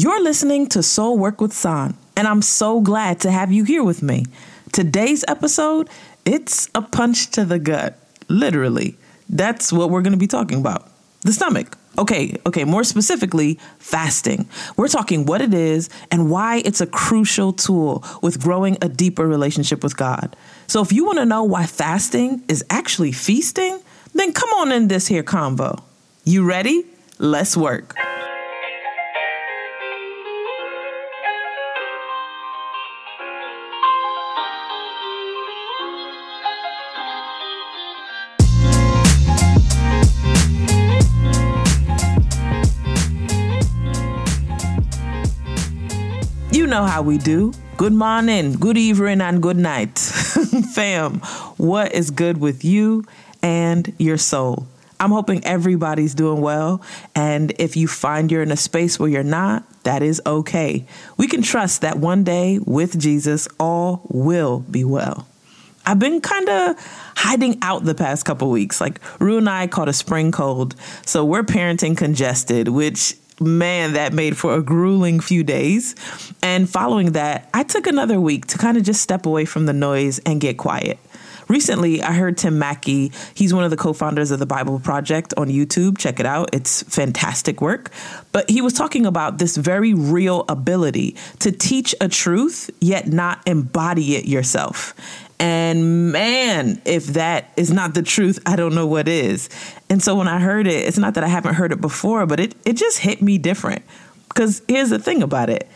You're 0.00 0.22
listening 0.22 0.68
to 0.68 0.82
Soul 0.84 1.18
Work 1.18 1.40
with 1.40 1.52
San, 1.52 1.96
and 2.16 2.28
I'm 2.28 2.40
so 2.40 2.80
glad 2.80 3.18
to 3.22 3.32
have 3.32 3.50
you 3.50 3.64
here 3.64 3.82
with 3.82 4.00
me. 4.00 4.26
Today's 4.70 5.24
episode, 5.26 5.90
it's 6.24 6.68
a 6.72 6.82
punch 6.82 7.32
to 7.32 7.44
the 7.44 7.58
gut, 7.58 7.98
literally. 8.28 8.96
That's 9.28 9.72
what 9.72 9.90
we're 9.90 10.02
going 10.02 10.12
to 10.12 10.16
be 10.16 10.28
talking 10.28 10.60
about 10.60 10.88
the 11.22 11.32
stomach. 11.32 11.76
Okay, 11.98 12.36
okay, 12.46 12.62
more 12.62 12.84
specifically, 12.84 13.58
fasting. 13.80 14.48
We're 14.76 14.86
talking 14.86 15.26
what 15.26 15.42
it 15.42 15.52
is 15.52 15.90
and 16.12 16.30
why 16.30 16.62
it's 16.64 16.80
a 16.80 16.86
crucial 16.86 17.52
tool 17.52 18.04
with 18.22 18.40
growing 18.40 18.78
a 18.80 18.88
deeper 18.88 19.26
relationship 19.26 19.82
with 19.82 19.96
God. 19.96 20.36
So 20.68 20.80
if 20.80 20.92
you 20.92 21.06
want 21.06 21.18
to 21.18 21.26
know 21.26 21.42
why 21.42 21.66
fasting 21.66 22.44
is 22.46 22.64
actually 22.70 23.10
feasting, 23.10 23.80
then 24.14 24.32
come 24.32 24.50
on 24.50 24.70
in 24.70 24.86
this 24.86 25.08
here 25.08 25.24
convo. 25.24 25.82
You 26.22 26.44
ready? 26.44 26.84
Let's 27.18 27.56
work. 27.56 27.96
Know 46.68 46.84
how 46.84 47.00
we 47.00 47.16
do. 47.16 47.52
Good 47.78 47.94
morning, 47.94 48.52
good 48.52 48.76
evening, 48.76 49.22
and 49.22 49.42
good 49.42 49.56
night. 49.56 49.98
Fam, 50.74 51.20
what 51.56 51.92
is 51.92 52.10
good 52.10 52.38
with 52.38 52.62
you 52.62 53.06
and 53.42 53.94
your 53.98 54.18
soul? 54.18 54.66
I'm 55.00 55.10
hoping 55.10 55.44
everybody's 55.44 56.14
doing 56.14 56.42
well. 56.42 56.82
And 57.14 57.54
if 57.58 57.76
you 57.76 57.88
find 57.88 58.30
you're 58.30 58.42
in 58.42 58.52
a 58.52 58.56
space 58.56 58.98
where 58.98 59.08
you're 59.08 59.22
not, 59.22 59.64
that 59.84 60.02
is 60.02 60.20
okay. 60.26 60.86
We 61.16 61.26
can 61.26 61.40
trust 61.40 61.80
that 61.80 61.98
one 61.98 62.22
day 62.22 62.58
with 62.58 62.98
Jesus, 62.98 63.48
all 63.58 64.02
will 64.08 64.58
be 64.70 64.84
well. 64.84 65.26
I've 65.86 65.98
been 65.98 66.20
kind 66.20 66.50
of 66.50 66.76
hiding 67.16 67.58
out 67.62 67.84
the 67.84 67.94
past 67.94 68.26
couple 68.26 68.50
weeks. 68.50 68.78
Like 68.78 69.00
Rue 69.20 69.38
and 69.38 69.48
I 69.48 69.68
caught 69.68 69.88
a 69.88 69.94
spring 69.94 70.32
cold, 70.32 70.74
so 71.06 71.24
we're 71.24 71.44
parenting 71.44 71.96
congested, 71.96 72.68
which 72.68 73.14
man, 73.40 73.92
that 73.94 74.12
made 74.12 74.36
for 74.36 74.54
a 74.54 74.62
grueling 74.62 75.20
few 75.20 75.42
days. 75.42 75.94
And 76.42 76.68
following 76.68 77.12
that, 77.12 77.48
I 77.54 77.62
took 77.62 77.86
another 77.86 78.20
week 78.20 78.46
to 78.48 78.58
kind 78.58 78.76
of 78.76 78.82
just 78.82 79.00
step 79.00 79.26
away 79.26 79.44
from 79.44 79.66
the 79.66 79.72
noise 79.72 80.18
and 80.20 80.40
get 80.40 80.56
quiet. 80.56 80.98
Recently, 81.48 82.02
I 82.02 82.12
heard 82.12 82.36
Tim 82.36 82.58
Mackie. 82.58 83.10
He's 83.34 83.54
one 83.54 83.64
of 83.64 83.70
the 83.70 83.76
co 83.76 83.94
founders 83.94 84.30
of 84.30 84.38
the 84.38 84.46
Bible 84.46 84.78
Project 84.80 85.32
on 85.36 85.48
YouTube. 85.48 85.96
Check 85.96 86.20
it 86.20 86.26
out, 86.26 86.50
it's 86.52 86.82
fantastic 86.82 87.60
work. 87.62 87.90
But 88.32 88.50
he 88.50 88.60
was 88.60 88.74
talking 88.74 89.06
about 89.06 89.38
this 89.38 89.56
very 89.56 89.94
real 89.94 90.44
ability 90.48 91.16
to 91.40 91.50
teach 91.50 91.94
a 92.00 92.08
truth, 92.08 92.70
yet 92.80 93.06
not 93.06 93.40
embody 93.46 94.16
it 94.16 94.26
yourself. 94.26 94.94
And 95.40 96.12
man, 96.12 96.82
if 96.84 97.06
that 97.08 97.52
is 97.56 97.72
not 97.72 97.94
the 97.94 98.02
truth, 98.02 98.40
I 98.44 98.56
don't 98.56 98.74
know 98.74 98.86
what 98.86 99.08
is. 99.08 99.48
And 99.88 100.02
so 100.02 100.16
when 100.16 100.28
I 100.28 100.40
heard 100.40 100.66
it, 100.66 100.86
it's 100.86 100.98
not 100.98 101.14
that 101.14 101.24
I 101.24 101.28
haven't 101.28 101.54
heard 101.54 101.72
it 101.72 101.80
before, 101.80 102.26
but 102.26 102.40
it, 102.40 102.54
it 102.66 102.74
just 102.74 102.98
hit 102.98 103.22
me 103.22 103.38
different. 103.38 103.82
Because 104.28 104.62
here's 104.68 104.90
the 104.90 104.98
thing 104.98 105.22
about 105.22 105.48
it 105.48 105.68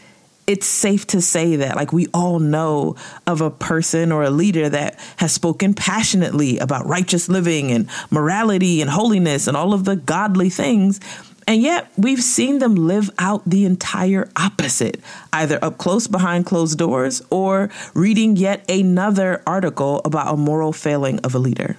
it's 0.46 0.66
safe 0.66 1.06
to 1.08 1.20
say 1.20 1.56
that, 1.56 1.76
like, 1.76 1.92
we 1.92 2.06
all 2.12 2.38
know 2.38 2.96
of 3.26 3.40
a 3.40 3.50
person 3.50 4.10
or 4.10 4.24
a 4.24 4.30
leader 4.30 4.68
that 4.68 4.98
has 5.16 5.32
spoken 5.32 5.72
passionately 5.72 6.58
about 6.58 6.86
righteous 6.86 7.28
living 7.28 7.70
and 7.70 7.88
morality 8.10 8.80
and 8.80 8.90
holiness 8.90 9.46
and 9.46 9.56
all 9.56 9.72
of 9.72 9.84
the 9.84 9.96
godly 9.96 10.50
things. 10.50 11.00
And 11.46 11.62
yet, 11.62 11.90
we've 11.96 12.22
seen 12.22 12.58
them 12.58 12.74
live 12.74 13.10
out 13.18 13.42
the 13.44 13.64
entire 13.64 14.30
opposite, 14.36 15.00
either 15.32 15.58
up 15.62 15.78
close 15.78 16.06
behind 16.06 16.46
closed 16.46 16.78
doors 16.78 17.22
or 17.30 17.70
reading 17.94 18.36
yet 18.36 18.68
another 18.70 19.42
article 19.46 20.00
about 20.04 20.32
a 20.32 20.36
moral 20.36 20.72
failing 20.72 21.18
of 21.20 21.34
a 21.34 21.38
leader. 21.38 21.76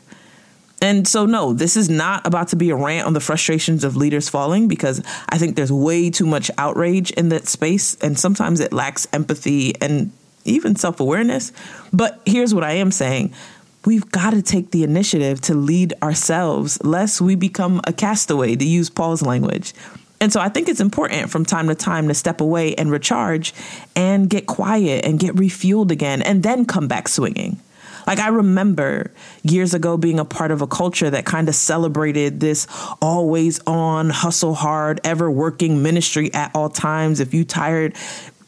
And 0.84 1.08
so, 1.08 1.26
no, 1.26 1.54
this 1.54 1.78
is 1.78 1.90
not 1.90 2.28
about 2.28 2.50
to 2.50 2.58
be 2.58 2.70
a 2.70 2.76
rant 2.76 3.08
on 3.08 3.14
the 3.14 3.22
frustrations 3.22 3.86
of 3.86 3.96
leaders 3.96 4.28
falling 4.28 4.68
because 4.68 5.02
I 5.30 5.38
think 5.38 5.56
there's 5.56 5.72
way 5.72 6.10
too 6.10 6.26
much 6.26 6.52
outrage 6.58 7.10
in 7.12 7.30
that 7.30 7.48
space. 7.48 7.96
And 8.02 8.20
sometimes 8.20 8.60
it 8.60 8.74
lacks 8.74 9.08
empathy 9.14 9.82
and 9.82 10.12
even 10.44 10.76
self 10.76 11.00
awareness. 11.00 11.54
But 11.94 12.22
here's 12.26 12.54
what 12.54 12.66
I 12.66 12.74
am 12.74 12.92
saying 12.92 13.34
we've 13.86 14.12
got 14.12 14.32
to 14.32 14.42
take 14.42 14.72
the 14.72 14.84
initiative 14.84 15.40
to 15.42 15.54
lead 15.54 15.94
ourselves, 16.04 16.84
lest 16.84 17.22
we 17.22 17.36
become 17.36 17.80
a 17.86 17.94
castaway, 17.94 18.58
to 18.58 18.66
use 18.66 18.90
Paul's 18.90 19.22
language. 19.22 19.74
And 20.20 20.34
so 20.34 20.42
I 20.42 20.50
think 20.50 20.68
it's 20.68 20.82
important 20.82 21.30
from 21.30 21.46
time 21.46 21.70
to 21.70 21.76
time 21.76 22.10
to 22.10 22.14
step 22.14 22.42
away 22.42 22.76
and 22.76 22.92
recharge 22.92 23.54
and 23.96 24.30
get 24.30 24.48
quiet 24.48 25.06
and 25.06 25.18
get 25.18 25.34
refueled 25.36 25.92
again 25.92 26.22
and 26.22 26.44
then 26.44 26.66
come 26.66 26.90
back 26.90 27.08
swinging. 27.08 27.62
Like 28.06 28.20
I 28.20 28.30
remember 28.30 29.12
years 29.44 29.74
ago 29.74 29.98
being 29.98 30.20
a 30.20 30.26
part 30.26 30.52
of 30.52 30.62
a 30.62 30.68
culture 30.68 31.10
that 31.10 31.26
kind 31.26 31.50
of 31.50 31.56
celebrated 31.56 32.40
this 32.40 32.68
always 33.02 33.60
on, 33.66 34.10
hustle 34.10 34.54
hard, 34.54 35.02
ever 35.04 35.30
working 35.30 35.82
ministry 35.84 36.34
at 36.34 36.52
all 36.56 36.70
times. 36.70 37.20
If 37.20 37.34
you 37.34 37.44
tired, 37.46 37.96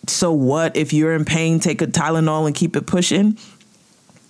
so 0.07 0.31
what? 0.31 0.75
If 0.75 0.93
you're 0.93 1.13
in 1.13 1.25
pain, 1.25 1.59
take 1.59 1.81
a 1.81 1.87
Tylenol 1.87 2.45
and 2.47 2.55
keep 2.55 2.75
it 2.75 2.85
pushing. 2.85 3.37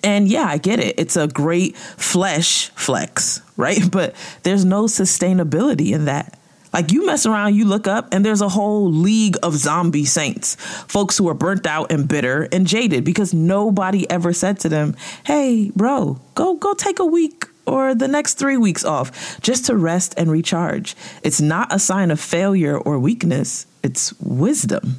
And 0.04 0.28
yeah, 0.28 0.46
I 0.46 0.58
get 0.58 0.80
it. 0.80 1.00
It's 1.00 1.18
a 1.18 1.28
great 1.28 1.76
flesh 1.76 2.70
flex, 2.70 3.42
right? 3.58 3.90
But 3.90 4.16
there's 4.44 4.66
no 4.66 4.84
sustainability 4.86 5.92
in 5.92 6.06
that. 6.06 6.40
Like 6.76 6.92
you 6.92 7.06
mess 7.06 7.26
around, 7.26 7.56
you 7.56 7.64
look 7.64 7.88
up, 7.88 8.10
and 8.12 8.26
there's 8.26 8.42
a 8.42 8.50
whole 8.50 8.92
league 8.92 9.38
of 9.42 9.56
zombie 9.56 10.04
saints, 10.04 10.56
folks 10.90 11.18
who 11.18 11.30
are 11.30 11.34
burnt 11.34 11.66
out 11.66 11.90
and 11.90 12.06
bitter 12.06 12.50
and 12.52 12.68
jaded 12.68 13.06
because 13.06 13.34
nobody 13.34 14.04
ever 14.12 14.34
said 14.34 14.60
to 14.60 14.68
them, 14.68 14.94
"Hey, 15.24 15.72
bro, 15.74 16.20
go 16.36 16.56
go 16.56 16.74
take 16.74 17.00
a 17.00 17.06
week 17.06 17.46
or 17.66 17.96
the 17.96 18.10
next 18.10 18.34
three 18.34 18.58
weeks 18.58 18.84
off 18.84 19.40
just 19.40 19.64
to 19.68 19.78
rest 19.78 20.16
and 20.18 20.30
recharge." 20.30 20.98
It's 21.24 21.40
not 21.40 21.72
a 21.72 21.80
sign 21.80 22.12
of 22.12 22.20
failure 22.20 22.78
or 22.78 23.00
weakness; 23.00 23.68
it's 23.82 24.14
wisdom. 24.20 24.98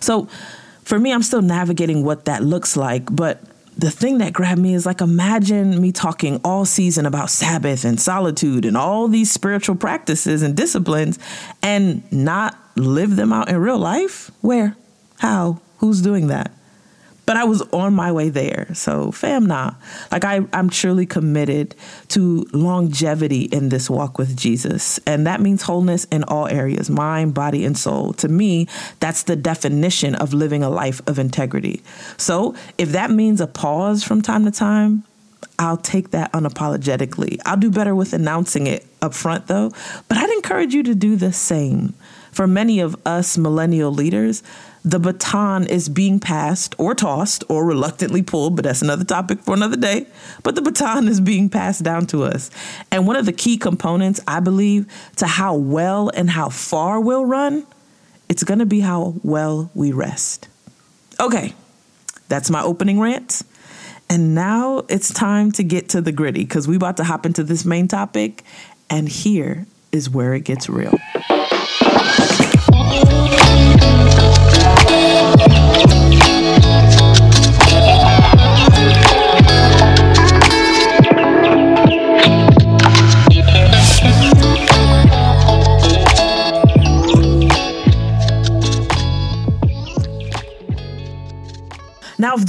So, 0.00 0.28
for 0.84 0.98
me, 0.98 1.14
I'm 1.14 1.22
still 1.22 1.40
navigating 1.40 2.04
what 2.04 2.26
that 2.26 2.44
looks 2.44 2.76
like, 2.76 3.08
but 3.10 3.40
the 3.76 3.90
thing 3.90 4.18
that 4.18 4.32
grabbed 4.32 4.60
me 4.60 4.74
is 4.74 4.86
like 4.86 5.00
imagine 5.00 5.80
me 5.80 5.92
talking 5.92 6.40
all 6.42 6.64
season 6.64 7.04
about 7.04 7.28
Sabbath 7.28 7.84
and 7.84 8.00
solitude 8.00 8.64
and 8.64 8.76
all 8.76 9.06
these 9.06 9.30
spiritual 9.30 9.76
practices 9.76 10.42
and 10.42 10.56
disciplines 10.56 11.18
and 11.62 12.10
not 12.10 12.58
live 12.76 13.16
them 13.16 13.32
out 13.32 13.48
in 13.48 13.56
real 13.58 13.78
life. 13.78 14.30
Where? 14.40 14.76
How? 15.18 15.60
Who's 15.78 16.00
doing 16.00 16.28
that? 16.28 16.52
But 17.26 17.36
I 17.36 17.44
was 17.44 17.60
on 17.72 17.92
my 17.92 18.12
way 18.12 18.28
there. 18.28 18.68
So, 18.72 19.10
fam, 19.10 19.46
nah. 19.46 19.74
Like, 20.12 20.24
I, 20.24 20.40
I'm 20.52 20.70
truly 20.70 21.06
committed 21.06 21.74
to 22.08 22.46
longevity 22.52 23.42
in 23.42 23.68
this 23.68 23.90
walk 23.90 24.16
with 24.16 24.36
Jesus. 24.36 24.98
And 25.06 25.26
that 25.26 25.40
means 25.40 25.62
wholeness 25.62 26.04
in 26.04 26.22
all 26.24 26.46
areas 26.46 26.88
mind, 26.88 27.34
body, 27.34 27.64
and 27.64 27.76
soul. 27.76 28.12
To 28.14 28.28
me, 28.28 28.68
that's 29.00 29.24
the 29.24 29.36
definition 29.36 30.14
of 30.14 30.32
living 30.32 30.62
a 30.62 30.70
life 30.70 31.00
of 31.08 31.18
integrity. 31.18 31.82
So, 32.16 32.54
if 32.78 32.92
that 32.92 33.10
means 33.10 33.40
a 33.40 33.48
pause 33.48 34.04
from 34.04 34.22
time 34.22 34.44
to 34.44 34.52
time, 34.52 35.04
I'll 35.58 35.76
take 35.76 36.10
that 36.10 36.32
unapologetically. 36.32 37.38
I'll 37.44 37.56
do 37.56 37.70
better 37.70 37.94
with 37.94 38.12
announcing 38.12 38.66
it 38.66 38.86
up 39.02 39.14
front, 39.14 39.46
though, 39.46 39.72
but 40.08 40.16
I'd 40.18 40.30
encourage 40.30 40.74
you 40.74 40.82
to 40.84 40.94
do 40.94 41.16
the 41.16 41.32
same. 41.32 41.94
For 42.30 42.46
many 42.46 42.80
of 42.80 42.94
us 43.06 43.38
millennial 43.38 43.90
leaders, 43.90 44.42
the 44.86 45.00
baton 45.00 45.66
is 45.66 45.88
being 45.88 46.20
passed 46.20 46.76
or 46.78 46.94
tossed 46.94 47.42
or 47.48 47.66
reluctantly 47.66 48.22
pulled, 48.22 48.54
but 48.54 48.64
that's 48.64 48.82
another 48.82 49.04
topic 49.04 49.40
for 49.40 49.52
another 49.52 49.76
day. 49.76 50.06
But 50.44 50.54
the 50.54 50.62
baton 50.62 51.08
is 51.08 51.20
being 51.20 51.50
passed 51.50 51.82
down 51.82 52.06
to 52.06 52.22
us. 52.22 52.52
And 52.92 53.04
one 53.04 53.16
of 53.16 53.26
the 53.26 53.32
key 53.32 53.58
components, 53.58 54.20
I 54.28 54.38
believe, 54.38 54.86
to 55.16 55.26
how 55.26 55.56
well 55.56 56.08
and 56.10 56.30
how 56.30 56.50
far 56.50 57.00
we'll 57.00 57.26
run, 57.26 57.66
it's 58.28 58.44
going 58.44 58.60
to 58.60 58.66
be 58.66 58.78
how 58.78 59.16
well 59.24 59.72
we 59.74 59.90
rest. 59.90 60.46
Okay, 61.18 61.52
that's 62.28 62.48
my 62.48 62.62
opening 62.62 63.00
rant. 63.00 63.42
And 64.08 64.36
now 64.36 64.84
it's 64.88 65.12
time 65.12 65.50
to 65.52 65.64
get 65.64 65.88
to 65.90 66.00
the 66.00 66.12
gritty 66.12 66.44
because 66.44 66.68
we're 66.68 66.76
about 66.76 66.98
to 66.98 67.04
hop 67.04 67.26
into 67.26 67.42
this 67.42 67.64
main 67.64 67.88
topic. 67.88 68.44
And 68.88 69.08
here 69.08 69.66
is 69.90 70.08
where 70.08 70.32
it 70.32 70.44
gets 70.44 70.68
real. 70.68 70.96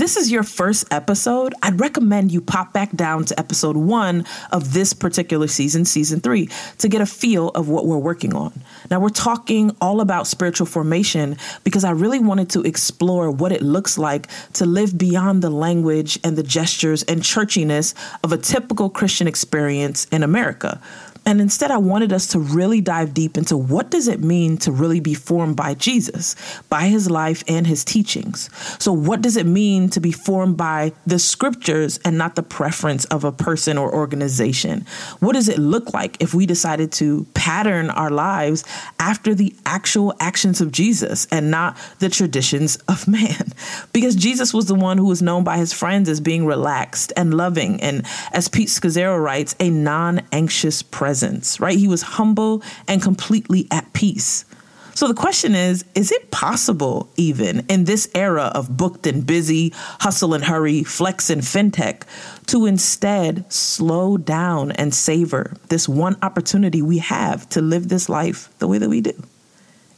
This 0.07 0.15
is 0.15 0.31
your 0.31 0.44
first 0.44 0.86
episode, 0.89 1.54
I'd 1.62 1.81
recommend 1.81 2.31
you 2.31 2.39
pop 2.39 2.71
back 2.71 2.94
down 2.94 3.25
to 3.25 3.38
episode 3.38 3.75
one 3.75 4.25
of 4.54 4.71
this 4.71 4.94
particular 4.94 5.48
season, 5.48 5.83
season 5.83 6.21
three, 6.21 6.48
to 6.77 6.88
get 6.88 7.01
a 7.01 7.06
feel 7.06 7.50
of 7.50 7.68
what 7.68 7.86
we're 7.86 7.98
working 7.98 8.33
on. 8.33 8.54
Now, 8.89 9.01
we're 9.01 9.09
talking 9.09 9.75
all 9.81 10.00
about 10.00 10.25
spiritual 10.25 10.65
formation 10.65 11.36
because 11.65 11.83
I 11.83 11.92
really 11.92 12.19
wanted 12.19 12.50
to 12.51 12.62
explore 12.62 13.30
what 13.30 13.51
it 13.51 13.62
looks 13.62 13.98
like 13.98 14.30
to 14.54 14.65
live 14.65 14.98
beyond 14.98 15.42
the 15.42 15.50
language 15.50 16.18
and 16.24 16.38
the 16.38 16.44
gestures 16.44 17.03
and 17.03 17.21
churchiness 17.21 17.94
of 18.24 18.31
a 18.31 18.38
typical 18.38 18.89
Christian 18.89 19.27
experience 19.27 20.06
in 20.10 20.24
America. 20.24 20.80
And 21.27 21.41
instead, 21.41 21.71
I 21.71 21.77
wanted 21.77 22.13
us 22.13 22.27
to 22.27 22.39
really 22.39 22.79
dive 22.79 23.13
deep 23.13 23.38
into 23.38 23.57
what 23.57 23.91
does 23.91 24.07
it 24.07 24.21
mean 24.21 24.56
to 24.59 24.71
really 24.71 25.01
be 25.01 25.13
formed 25.13 25.57
by 25.57 25.74
Jesus, 25.74 26.38
by 26.69 26.83
his 26.83 27.12
life 27.12 27.44
and 27.50 27.68
his 27.68 27.83
teachings. 27.83 28.50
So 28.79 28.94
what 28.94 29.21
does 29.21 29.35
it 29.35 29.45
mean 29.45 29.89
to 29.89 30.00
be 30.00 30.13
formed 30.13 30.56
by 30.56 30.94
the 31.06 31.19
scriptures 31.19 32.00
and 32.06 32.18
not 32.18 32.38
the 32.38 32.44
preference 32.44 33.03
of 33.06 33.25
a 33.25 33.33
person 33.33 33.77
or 33.77 33.94
organization? 33.94 34.85
What 35.19 35.33
does 35.33 35.50
it 35.50 35.59
look 35.59 35.94
like 35.94 36.15
if 36.21 36.33
we 36.33 36.45
decided 36.45 36.94
to 36.94 37.25
pattern 37.33 37.89
our 37.89 38.09
lives 38.09 38.63
after 38.97 39.35
the 39.35 39.53
actual 39.65 40.13
actions 40.21 40.62
of 40.62 40.71
Jesus 40.71 41.27
and 41.29 41.51
not 41.51 41.75
the 42.00 42.07
traditions 42.07 42.77
of 42.88 43.06
man? 43.06 43.51
Because 43.94 44.15
Jesus 44.15 44.53
was 44.53 44.68
the 44.68 44.75
one 44.75 44.97
who 44.97 45.06
was 45.06 45.24
known 45.24 45.44
by 45.44 45.57
his 45.57 45.74
friends 45.74 46.07
as 46.07 46.19
being 46.19 46.45
relaxed 46.45 47.12
and 47.18 47.33
loving 47.33 47.81
and 47.81 48.06
as 48.31 48.47
Pete 48.47 48.69
Scazzero 48.69 49.21
writes, 49.21 49.56
a 49.59 49.71
non-anxious 49.71 50.83
presence 50.83 51.17
presence, 51.18 51.60
right? 51.60 51.78
He 51.78 51.88
was 51.88 52.04
humble 52.04 52.62
and 52.88 53.02
completely 53.02 53.68
at 53.72 53.92
peace. 53.94 54.46
So 54.94 55.08
the 55.08 55.16
question 55.16 55.56
is 55.56 55.84
is 55.96 56.12
it 56.12 56.30
possible, 56.30 57.10
even 57.18 57.66
in 57.69 57.86
this 57.86 58.08
era 58.14 58.52
of 58.54 58.78
booked 58.78 59.08
and 59.08 59.25
busy, 59.25 59.74
hustle 60.00 60.36
and 60.36 60.44
hurry, 60.44 60.84
flex 60.84 61.31
and 61.31 61.42
fintech, 61.42 62.04
to 62.48 62.68
instead 62.68 63.52
slow 63.52 64.18
down 64.18 64.72
and 64.72 64.94
savor 64.94 65.56
this 65.69 65.90
one 65.90 66.18
opportunity 66.22 66.81
we 66.81 67.00
have 67.00 67.50
to 67.50 67.62
live 67.62 67.90
this 67.90 68.10
life 68.10 68.50
the 68.60 68.68
way 68.68 68.78
that 68.78 68.90
we 68.90 69.02
do? 69.02 69.13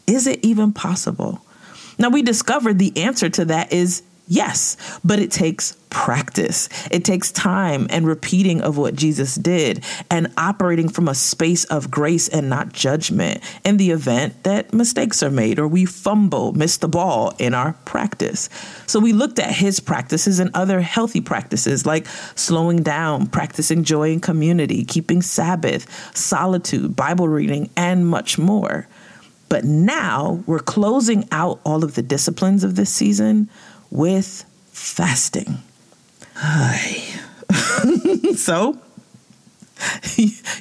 Is 0.08 0.26
it 0.26 0.40
even 0.44 0.72
possible? 0.72 1.42
Now, 1.98 2.10
we 2.10 2.22
discovered 2.22 2.80
the 2.80 2.96
answer 2.96 3.30
to 3.30 3.46
that 3.46 3.74
is 3.74 4.04
Yes, 4.32 4.78
but 5.04 5.18
it 5.18 5.32
takes 5.32 5.76
practice. 5.90 6.70
It 6.92 7.04
takes 7.04 7.32
time 7.32 7.88
and 7.90 8.06
repeating 8.06 8.62
of 8.62 8.78
what 8.78 8.96
Jesus 8.96 9.34
did 9.34 9.84
and 10.12 10.32
operating 10.38 10.88
from 10.88 11.08
a 11.08 11.16
space 11.16 11.66
of 11.66 11.90
grace 11.90 12.28
and 12.28 12.48
not 12.48 12.72
judgment 12.72 13.42
in 13.66 13.78
the 13.78 13.90
event 13.90 14.44
that 14.44 14.72
mistakes 14.72 15.24
are 15.24 15.32
made 15.32 15.58
or 15.58 15.68
we 15.68 15.84
fumble, 15.84 16.54
miss 16.54 16.78
the 16.78 16.88
ball 16.88 17.34
in 17.40 17.56
our 17.56 17.74
practice. 17.86 18.50
So 18.86 19.00
we 19.00 19.14
looked 19.14 19.40
at 19.40 19.52
his 19.52 19.80
practices 19.80 20.38
and 20.38 20.52
other 20.54 20.82
healthy 20.82 21.22
practices 21.22 21.88
like 21.88 22.06
slowing 22.36 22.84
down, 22.84 23.26
practicing 23.26 23.84
joy 23.84 24.12
in 24.12 24.20
community, 24.20 24.86
keeping 24.86 25.24
Sabbath, 25.24 26.16
solitude, 26.16 26.96
Bible 26.96 27.28
reading, 27.28 27.72
and 27.76 28.08
much 28.08 28.38
more. 28.38 28.88
But 29.50 29.64
now 29.64 30.44
we're 30.46 30.60
closing 30.60 31.28
out 31.32 31.60
all 31.66 31.84
of 31.84 31.96
the 31.96 32.04
disciplines 32.04 32.64
of 32.64 32.76
this 32.76 32.92
season 32.92 33.50
with 33.92 34.46
fasting. 34.72 35.60
hi. 36.36 37.04
so, 38.36 38.80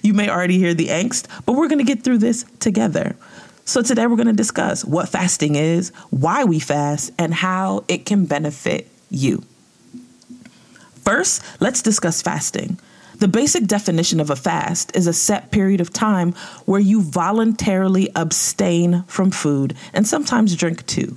you 0.03 0.15
may 0.15 0.29
already 0.29 0.59
hear 0.59 0.75
the 0.75 0.89
angst, 0.89 1.27
but 1.45 1.53
we're 1.53 1.69
going 1.69 1.79
to 1.79 1.85
get 1.85 2.03
through 2.03 2.19
this 2.19 2.45
together. 2.61 3.17
So, 3.65 3.83
today 3.83 4.07
we're 4.07 4.17
going 4.17 4.29
to 4.29 4.33
discuss 4.33 4.85
what 4.85 5.09
fasting 5.09 5.57
is, 5.57 5.91
why 6.11 6.45
we 6.45 6.59
fast, 6.59 7.11
and 7.19 7.35
how 7.35 7.85
it 7.89 8.07
can 8.07 8.25
benefit 8.25 8.89
you. 9.11 9.43
First, 11.03 11.43
let's 11.61 11.83
discuss 11.83 12.23
fasting. 12.23 12.79
The 13.19 13.29
basic 13.29 13.67
definition 13.67 14.21
of 14.21 14.31
a 14.31 14.37
fast 14.37 14.95
is 14.95 15.07
a 15.07 15.13
set 15.13 15.51
period 15.51 15.81
of 15.81 15.93
time 15.93 16.33
where 16.67 16.81
you 16.81 17.03
voluntarily 17.03 18.09
abstain 18.15 19.03
from 19.09 19.33
food 19.33 19.75
and 19.93 20.07
sometimes 20.07 20.55
drink 20.55 20.87
too. 20.87 21.17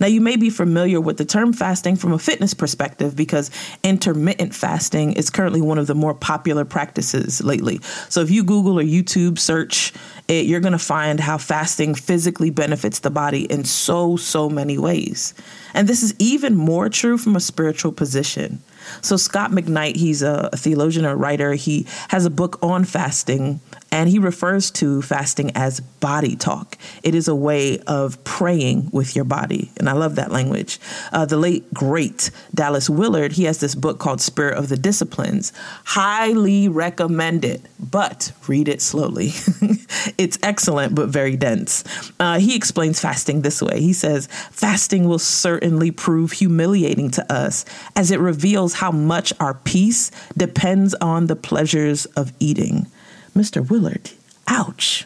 Now, 0.00 0.06
you 0.06 0.20
may 0.20 0.36
be 0.36 0.50
familiar 0.50 1.00
with 1.00 1.18
the 1.18 1.24
term 1.24 1.52
fasting 1.52 1.96
from 1.96 2.12
a 2.12 2.18
fitness 2.18 2.54
perspective 2.54 3.16
because 3.16 3.50
intermittent 3.82 4.54
fasting 4.54 5.12
is 5.12 5.30
currently 5.30 5.60
one 5.60 5.78
of 5.78 5.86
the 5.86 5.94
more 5.94 6.14
popular 6.14 6.64
practices 6.64 7.42
lately. 7.42 7.80
So, 8.08 8.20
if 8.20 8.30
you 8.30 8.44
Google 8.44 8.78
or 8.78 8.84
YouTube 8.84 9.38
search 9.38 9.92
it, 10.28 10.44
you're 10.46 10.60
going 10.60 10.72
to 10.72 10.78
find 10.78 11.20
how 11.20 11.38
fasting 11.38 11.94
physically 11.94 12.50
benefits 12.50 12.98
the 12.98 13.10
body 13.10 13.50
in 13.50 13.64
so, 13.64 14.16
so 14.16 14.48
many 14.48 14.76
ways. 14.78 15.34
And 15.74 15.88
this 15.88 16.02
is 16.02 16.14
even 16.18 16.54
more 16.54 16.88
true 16.88 17.16
from 17.16 17.34
a 17.34 17.40
spiritual 17.40 17.92
position. 17.92 18.62
So, 19.00 19.16
Scot 19.16 19.50
McKnight, 19.50 19.96
he's 19.96 20.22
a, 20.22 20.50
theologian 20.54 21.06
or 21.06 21.16
writer. 21.16 21.54
He 21.54 21.86
has 22.08 22.24
a 22.24 22.30
book 22.30 22.58
on 22.62 22.84
fasting, 22.84 23.60
and 23.90 24.08
he 24.08 24.18
refers 24.18 24.70
to 24.72 25.02
fasting 25.02 25.50
as 25.54 25.80
body 25.80 26.36
talk. 26.36 26.76
It 27.02 27.14
is 27.14 27.28
a 27.28 27.34
way 27.34 27.78
of 27.80 28.22
praying 28.24 28.90
with 28.92 29.16
your 29.16 29.24
body. 29.24 29.70
And 29.76 29.88
I 29.88 29.92
love 29.92 30.16
that 30.16 30.30
language. 30.30 30.78
Uh, 31.12 31.24
the 31.24 31.36
late, 31.36 31.72
great 31.72 32.30
Dallas 32.54 32.90
Willard, 32.90 33.32
he 33.32 33.44
has 33.44 33.60
this 33.60 33.74
book 33.74 33.98
called 33.98 34.20
Spirit 34.20 34.58
of 34.58 34.68
the 34.68 34.76
Disciplines. 34.76 35.52
Highly 35.84 36.68
recommend 36.68 37.44
it, 37.44 37.62
but 37.78 38.32
read 38.46 38.68
it 38.68 38.82
slowly. 38.82 39.32
it's 40.18 40.38
excellent, 40.42 40.94
but 40.94 41.08
very 41.08 41.36
dense. 41.36 41.84
Uh, 42.20 42.38
he 42.38 42.54
explains 42.54 43.00
fasting 43.00 43.42
this 43.42 43.62
way 43.62 43.80
He 43.80 43.92
says, 43.92 44.28
Fasting 44.50 45.08
will 45.08 45.18
certainly 45.18 45.90
prove 45.90 46.32
humiliating 46.32 47.10
to 47.12 47.32
us 47.32 47.64
as 47.96 48.10
it 48.10 48.20
reveals 48.20 48.74
how 48.78 48.92
much 48.92 49.32
our 49.40 49.54
peace 49.54 50.12
depends 50.36 50.94
on 50.94 51.26
the 51.26 51.34
pleasures 51.34 52.06
of 52.14 52.32
eating. 52.38 52.86
Mr. 53.34 53.68
Willard, 53.68 54.12
ouch. 54.46 55.04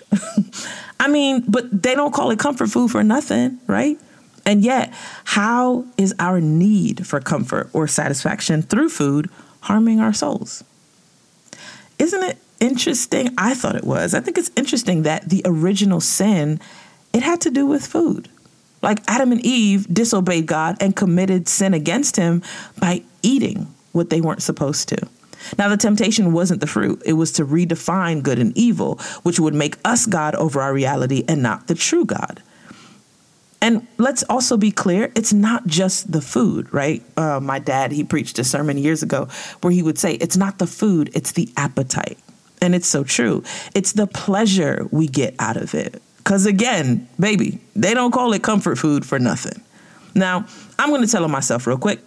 I 1.01 1.09
mean, 1.09 1.43
but 1.49 1.83
they 1.83 1.95
don't 1.95 2.13
call 2.13 2.31
it 2.31 2.39
comfort 2.39 2.69
food 2.69 2.91
for 2.91 3.03
nothing, 3.03 3.59
right? 3.67 3.99
And 4.45 4.63
yet, 4.63 4.93
how 5.25 5.87
is 5.97 6.15
our 6.19 6.39
need 6.39 7.07
for 7.07 7.19
comfort 7.19 7.71
or 7.73 7.89
satisfaction 7.89 8.61
through 8.61 8.91
food 8.91 9.31
harming 9.61 10.01
our 10.01 10.13
souls? 10.13 10.63
Isn't 11.99 12.25
it 12.25 12.37
interesting? 12.61 13.31
I 13.39 13.55
thought 13.55 13.75
it 13.75 13.85
was. 13.85 14.13
I 14.13 14.21
think 14.21 14.37
it's 14.37 14.51
interesting 14.55 15.05
that 15.05 15.31
the 15.31 15.41
original 15.47 16.01
sin 16.03 16.61
it 17.15 17.23
had 17.23 17.41
to 17.43 17.51
do 17.51 17.65
with 17.65 17.87
food. 17.87 18.29
Like 18.83 19.01
Adam 19.09 19.33
and 19.33 19.41
Eve 19.47 19.87
disobeyed 19.93 20.47
God 20.47 20.77
and 20.79 20.95
committed 20.95 21.49
sin 21.49 21.73
against 21.73 22.17
him 22.17 22.43
by 22.79 23.05
eating 23.23 23.73
what 23.93 24.11
they 24.11 24.21
weren't 24.21 24.43
supposed 24.43 24.89
to. 24.89 25.09
Now, 25.59 25.69
the 25.69 25.77
temptation 25.77 26.33
wasn't 26.33 26.61
the 26.61 26.67
fruit, 26.67 27.03
it 27.05 27.15
was 27.15 27.33
to 27.33 27.45
redefine 27.45 28.23
good 28.23 28.39
and 28.39 28.57
evil, 28.57 28.97
which 29.23 29.41
would 29.41 29.55
make 29.55 29.77
us 29.85 30.07
God 30.07 30.35
over 30.37 30.61
our 30.61 30.73
reality 30.73 31.25
and 31.29 31.43
not 31.43 31.67
the 31.67 31.75
true 31.75 32.05
God. 32.05 32.43
And 33.61 33.87
let's 33.97 34.25
also 34.25 34.57
be 34.57 34.73
clear, 34.73 35.13
it's 35.15 35.33
not 35.33 35.67
just 35.69 36.11
the 36.11 36.21
food, 36.21 36.73
right? 36.75 37.03
Uh, 37.17 37.39
my 37.39 37.61
dad, 37.61 37.93
he 37.93 38.03
preached 38.03 38.41
a 38.41 38.45
sermon 38.45 38.77
years 38.77 39.05
ago 39.05 39.29
where 39.61 39.73
he 39.73 39.83
would 39.83 39.99
say, 39.99 40.15
it's 40.15 40.37
not 40.37 40.59
the 40.59 40.67
food, 40.67 41.11
it's 41.15 41.33
the 41.33 41.49
appetite. 41.57 42.19
And 42.61 42.75
it's 42.75 42.89
so 42.89 43.05
true. 43.05 43.45
It's 43.75 43.93
the 43.93 44.07
pleasure 44.09 44.89
we 44.91 45.07
get 45.07 45.37
out 45.39 45.57
of 45.57 45.75
it. 45.75 46.03
Because 46.19 46.47
again, 46.47 47.09
baby, 47.19 47.61
they 47.75 47.95
don't 47.95 48.13
call 48.13 48.33
it 48.33 48.43
comfort 48.43 48.79
food 48.79 49.07
for 49.07 49.19
nothing. 49.19 49.63
Now, 50.15 50.47
I'm 50.79 50.91
going 50.91 51.03
to 51.03 51.09
tell 51.09 51.25
on 51.25 51.31
myself 51.31 51.67
real 51.67 51.79
quick 51.79 52.01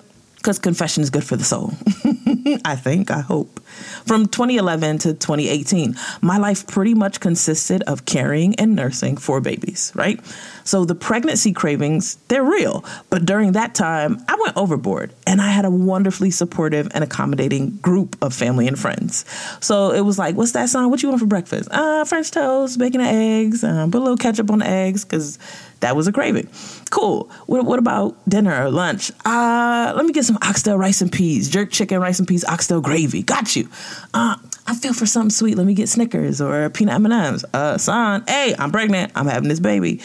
because 0.46 0.60
confession 0.60 1.02
is 1.02 1.10
good 1.10 1.24
for 1.24 1.36
the 1.36 1.44
soul. 1.44 1.74
I 2.66 2.76
think, 2.76 3.10
I 3.10 3.22
hope. 3.22 3.60
From 4.06 4.28
2011 4.28 5.00
to 5.00 5.14
2018, 5.14 5.96
my 6.22 6.38
life 6.38 6.68
pretty 6.68 6.94
much 6.94 7.20
consisted 7.20 7.84
of 7.84 8.06
carrying 8.06 8.56
and 8.56 8.76
nursing 8.76 9.18
four 9.18 9.42
babies, 9.42 9.92
right? 9.96 10.20
So 10.64 10.84
the 10.84 10.96
pregnancy 10.96 11.54
cravings, 11.54 12.16
they're 12.28 12.44
real. 12.44 12.84
But 13.10 13.26
during 13.26 13.52
that 13.54 13.76
time, 13.76 14.24
I 14.28 14.36
went 14.42 14.58
overboard 14.58 15.14
and 15.28 15.40
I 15.42 15.52
had 15.52 15.64
a 15.64 15.70
wonderfully 15.70 16.32
supportive 16.32 16.88
and 16.94 17.04
accommodating 17.04 17.78
group 17.78 18.18
of 18.22 18.34
family 18.34 18.68
and 18.68 18.78
friends. 18.78 19.26
So 19.62 19.92
it 19.92 20.02
was 20.02 20.18
like, 20.18 20.36
what's 20.36 20.54
that 20.54 20.70
son? 20.70 20.90
What 20.90 21.04
you 21.04 21.10
want 21.10 21.22
for 21.22 21.28
breakfast? 21.28 21.70
Uh, 21.72 22.04
French 22.06 22.32
toast, 22.32 22.80
bacon 22.80 23.02
and 23.02 23.16
eggs, 23.16 23.64
uh, 23.64 23.86
put 23.86 24.00
a 24.00 24.00
little 24.00 24.18
ketchup 24.18 24.50
on 24.50 24.60
the 24.60 24.68
eggs 24.68 25.06
because 25.06 25.38
that 25.82 25.96
was 25.96 26.08
a 26.08 26.12
craving. 26.12 26.50
Cool. 26.90 27.30
What, 27.46 27.66
what 27.66 27.78
about 27.78 28.18
dinner 28.28 28.66
or 28.66 28.72
lunch? 28.72 29.12
Uh, 29.24 29.94
let 29.96 30.06
me 30.06 30.14
get 30.14 30.26
some 30.26 30.38
oxtail 30.42 30.78
rice 30.78 31.02
and 31.02 31.12
peas, 31.12 31.50
jerk 31.50 31.70
chicken, 31.70 32.00
rice 32.00 32.18
and 32.18 32.28
peas, 32.28 32.44
oxtail 32.46 32.82
gravy. 32.82 33.22
Got 33.22 33.56
you. 33.56 33.65
Uh, 34.14 34.36
I 34.68 34.76
feel 34.76 34.94
for 34.94 35.06
something 35.06 35.30
sweet. 35.30 35.58
Let 35.58 35.68
me 35.68 35.74
get 35.74 35.90
Snickers 35.90 36.42
or 36.42 36.70
peanut 36.70 36.96
M&Ms. 36.96 37.46
Uh, 37.54 37.78
son, 37.78 38.24
hey, 38.28 38.56
I'm 38.58 38.72
pregnant. 38.72 39.12
I'm 39.16 39.28
having 39.28 39.50
this 39.50 39.60
baby. 39.60 40.02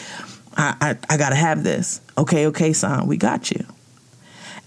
I, 0.55 0.75
I, 0.81 1.13
I 1.13 1.17
gotta 1.17 1.35
have 1.35 1.63
this. 1.63 2.01
Okay, 2.17 2.47
okay, 2.47 2.73
son, 2.73 3.07
we 3.07 3.17
got 3.17 3.51
you. 3.51 3.65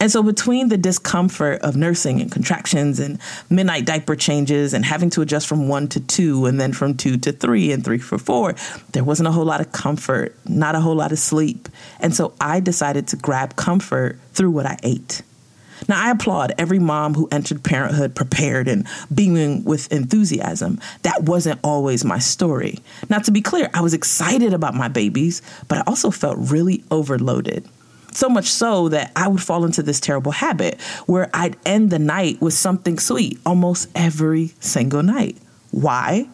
And 0.01 0.11
so, 0.11 0.23
between 0.23 0.69
the 0.69 0.77
discomfort 0.77 1.61
of 1.63 1.77
nursing 1.77 2.21
and 2.21 2.31
contractions 2.31 2.99
and 2.99 3.19
midnight 3.49 3.87
diaper 3.87 4.17
changes 4.17 4.75
and 4.75 4.85
having 4.85 5.09
to 5.11 5.23
adjust 5.23 5.47
from 5.47 5.69
one 5.69 5.89
to 5.89 6.01
two 6.01 6.47
and 6.47 6.61
then 6.61 6.73
from 6.73 6.97
two 6.97 7.17
to 7.19 7.33
three 7.33 7.71
and 7.71 7.85
three 7.85 7.99
for 7.99 8.19
four, 8.19 8.55
there 8.93 9.05
wasn't 9.05 9.29
a 9.29 9.33
whole 9.33 9.45
lot 9.45 9.61
of 9.61 9.71
comfort, 9.73 10.37
not 10.47 10.75
a 10.75 10.81
whole 10.81 10.97
lot 10.97 11.13
of 11.13 11.19
sleep. 11.19 11.69
And 12.01 12.15
so, 12.15 12.35
I 12.41 12.61
decided 12.61 13.07
to 13.09 13.17
grab 13.17 13.57
comfort 13.57 14.19
through 14.33 14.51
what 14.51 14.67
I 14.67 14.79
ate. 14.83 15.23
Now, 15.89 16.05
I 16.05 16.11
applaud 16.11 16.53
every 16.59 16.79
mom 16.79 17.15
who 17.15 17.29
entered 17.31 17.63
parenthood 17.63 18.15
prepared 18.15 18.69
and 18.69 18.87
beaming 19.15 19.65
with 19.65 19.93
enthusiasm. 19.93 20.81
That 21.03 21.25
wasn't 21.25 21.61
always 21.63 22.05
my 22.05 22.19
story. 22.19 22.79
Now, 23.09 23.19
to 23.19 23.31
be 23.31 23.43
clear, 23.43 23.71
I 23.75 23.81
was 23.81 23.95
excited 23.95 24.55
about 24.55 24.75
my 24.75 24.89
babies, 24.89 25.43
but 25.69 25.79
I 25.79 25.83
also 25.87 26.11
felt 26.11 26.39
really 26.39 26.85
overloaded. 26.91 27.69
So 28.13 28.29
much 28.29 28.47
so 28.47 28.89
that 28.91 29.11
I 29.17 29.27
would 29.27 29.43
fall 29.43 29.65
into 29.65 29.83
this 29.83 29.99
terrible 29.99 30.33
habit 30.33 30.81
where 31.07 31.29
I'd 31.35 31.57
end 31.67 31.91
the 31.91 31.99
night 31.99 32.41
with 32.41 32.55
something 32.55 32.99
sweet 32.99 33.41
almost 33.45 33.89
every 33.95 34.55
single 34.61 35.03
night. 35.03 35.37
Why? 35.73 36.29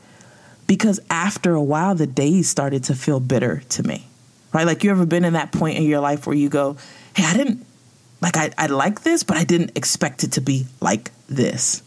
Because 0.67 1.01
after 1.09 1.55
a 1.55 1.63
while, 1.63 1.95
the 1.95 2.07
days 2.07 2.51
started 2.51 2.85
to 2.85 2.95
feel 2.95 3.19
bitter 3.19 3.63
to 3.71 3.83
me, 3.83 4.07
right? 4.53 4.67
Like 4.67 4.85
you 4.85 4.91
ever 4.91 5.07
been 5.07 5.25
in 5.25 5.33
that 5.33 5.53
point 5.53 5.79
in 5.79 5.85
your 5.85 6.01
life 6.01 6.27
where 6.27 6.37
you 6.37 6.51
go, 6.51 6.77
hey, 7.17 7.25
I 7.25 7.35
didn't 7.35 7.67
like 8.21 8.37
I, 8.37 8.51
I 8.59 8.67
like 8.67 9.03
this, 9.03 9.23
but 9.23 9.37
I 9.37 9.45
didn't 9.45 9.77
expect 9.77 10.25
it 10.25 10.33
to 10.33 10.41
be 10.41 10.67
like 10.81 11.11
this. 11.29 11.83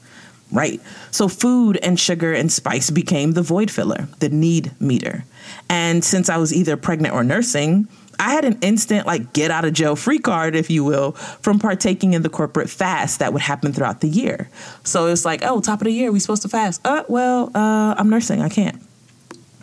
Right? 0.51 0.79
So 1.09 1.27
food 1.27 1.77
and 1.81 1.99
sugar 1.99 2.31
and 2.31 2.51
spice 2.51 2.91
became 2.91 3.31
the 3.31 3.41
void 3.41 3.71
filler, 3.71 4.07
the 4.19 4.29
need 4.29 4.71
meter. 4.79 5.25
And 5.67 6.03
since 6.03 6.29
I 6.29 6.37
was 6.37 6.53
either 6.53 6.77
pregnant 6.77 7.15
or 7.15 7.23
nursing, 7.23 7.87
I 8.19 8.33
had 8.33 8.45
an 8.45 8.59
instant 8.61 9.07
like 9.07 9.33
get 9.33 9.51
out 9.51 9.65
of 9.65 9.73
jail 9.73 9.95
free 9.95 10.19
card, 10.19 10.55
if 10.55 10.69
you 10.69 10.83
will, 10.83 11.13
from 11.13 11.59
partaking 11.59 12.13
in 12.13 12.21
the 12.21 12.29
corporate 12.29 12.69
fast 12.69 13.19
that 13.19 13.33
would 13.33 13.41
happen 13.41 13.73
throughout 13.73 14.01
the 14.01 14.07
year. 14.07 14.49
So 14.83 15.07
it's 15.07 15.25
like, 15.25 15.43
oh, 15.43 15.59
top 15.61 15.81
of 15.81 15.85
the 15.85 15.91
year, 15.91 16.11
we 16.11 16.19
supposed 16.19 16.43
to 16.43 16.49
fast. 16.49 16.81
Uh, 16.85 17.03
well, 17.07 17.51
uh, 17.55 17.95
I'm 17.97 18.09
nursing, 18.09 18.41
I 18.41 18.49
can't. 18.49 18.81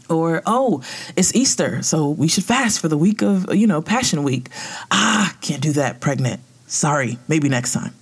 Or 0.08 0.42
oh, 0.44 0.82
it's 1.14 1.32
Easter, 1.36 1.82
so 1.82 2.08
we 2.08 2.26
should 2.26 2.44
fast 2.44 2.80
for 2.80 2.88
the 2.88 2.98
week 2.98 3.22
of 3.22 3.54
you 3.54 3.68
know 3.68 3.80
Passion 3.80 4.24
Week. 4.24 4.48
Ah, 4.90 5.36
can't 5.40 5.62
do 5.62 5.72
that, 5.74 6.00
pregnant. 6.00 6.40
Sorry, 6.70 7.18
maybe 7.26 7.48
next 7.48 7.72
time. 7.72 7.92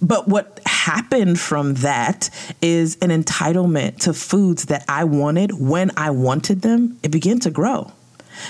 But 0.00 0.28
what 0.28 0.60
happened 0.64 1.40
from 1.40 1.74
that 1.74 2.30
is 2.62 2.96
an 3.02 3.10
entitlement 3.10 3.98
to 4.02 4.14
foods 4.14 4.66
that 4.66 4.84
I 4.88 5.04
wanted 5.04 5.58
when 5.58 5.90
I 5.96 6.10
wanted 6.10 6.62
them. 6.62 6.98
It 7.02 7.10
began 7.10 7.40
to 7.40 7.50
grow. 7.50 7.90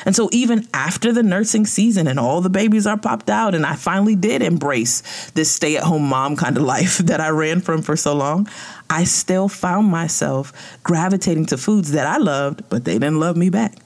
And 0.04 0.14
so, 0.14 0.28
even 0.32 0.68
after 0.74 1.10
the 1.12 1.22
nursing 1.22 1.64
season 1.64 2.06
and 2.06 2.18
all 2.18 2.42
the 2.42 2.50
babies 2.50 2.86
are 2.86 2.98
popped 2.98 3.30
out, 3.30 3.54
and 3.54 3.64
I 3.64 3.76
finally 3.76 4.16
did 4.16 4.42
embrace 4.42 5.30
this 5.30 5.50
stay 5.50 5.76
at 5.76 5.84
home 5.84 6.06
mom 6.06 6.36
kind 6.36 6.56
of 6.56 6.64
life 6.64 6.98
that 7.06 7.20
I 7.20 7.30
ran 7.30 7.60
from 7.62 7.80
for 7.80 7.96
so 7.96 8.14
long, 8.14 8.48
I 8.90 9.04
still 9.04 9.48
found 9.48 9.86
myself 9.86 10.52
gravitating 10.82 11.46
to 11.46 11.56
foods 11.56 11.92
that 11.92 12.06
I 12.06 12.18
loved, 12.18 12.68
but 12.68 12.84
they 12.84 12.94
didn't 12.94 13.20
love 13.20 13.36
me 13.36 13.48
back. 13.48 13.76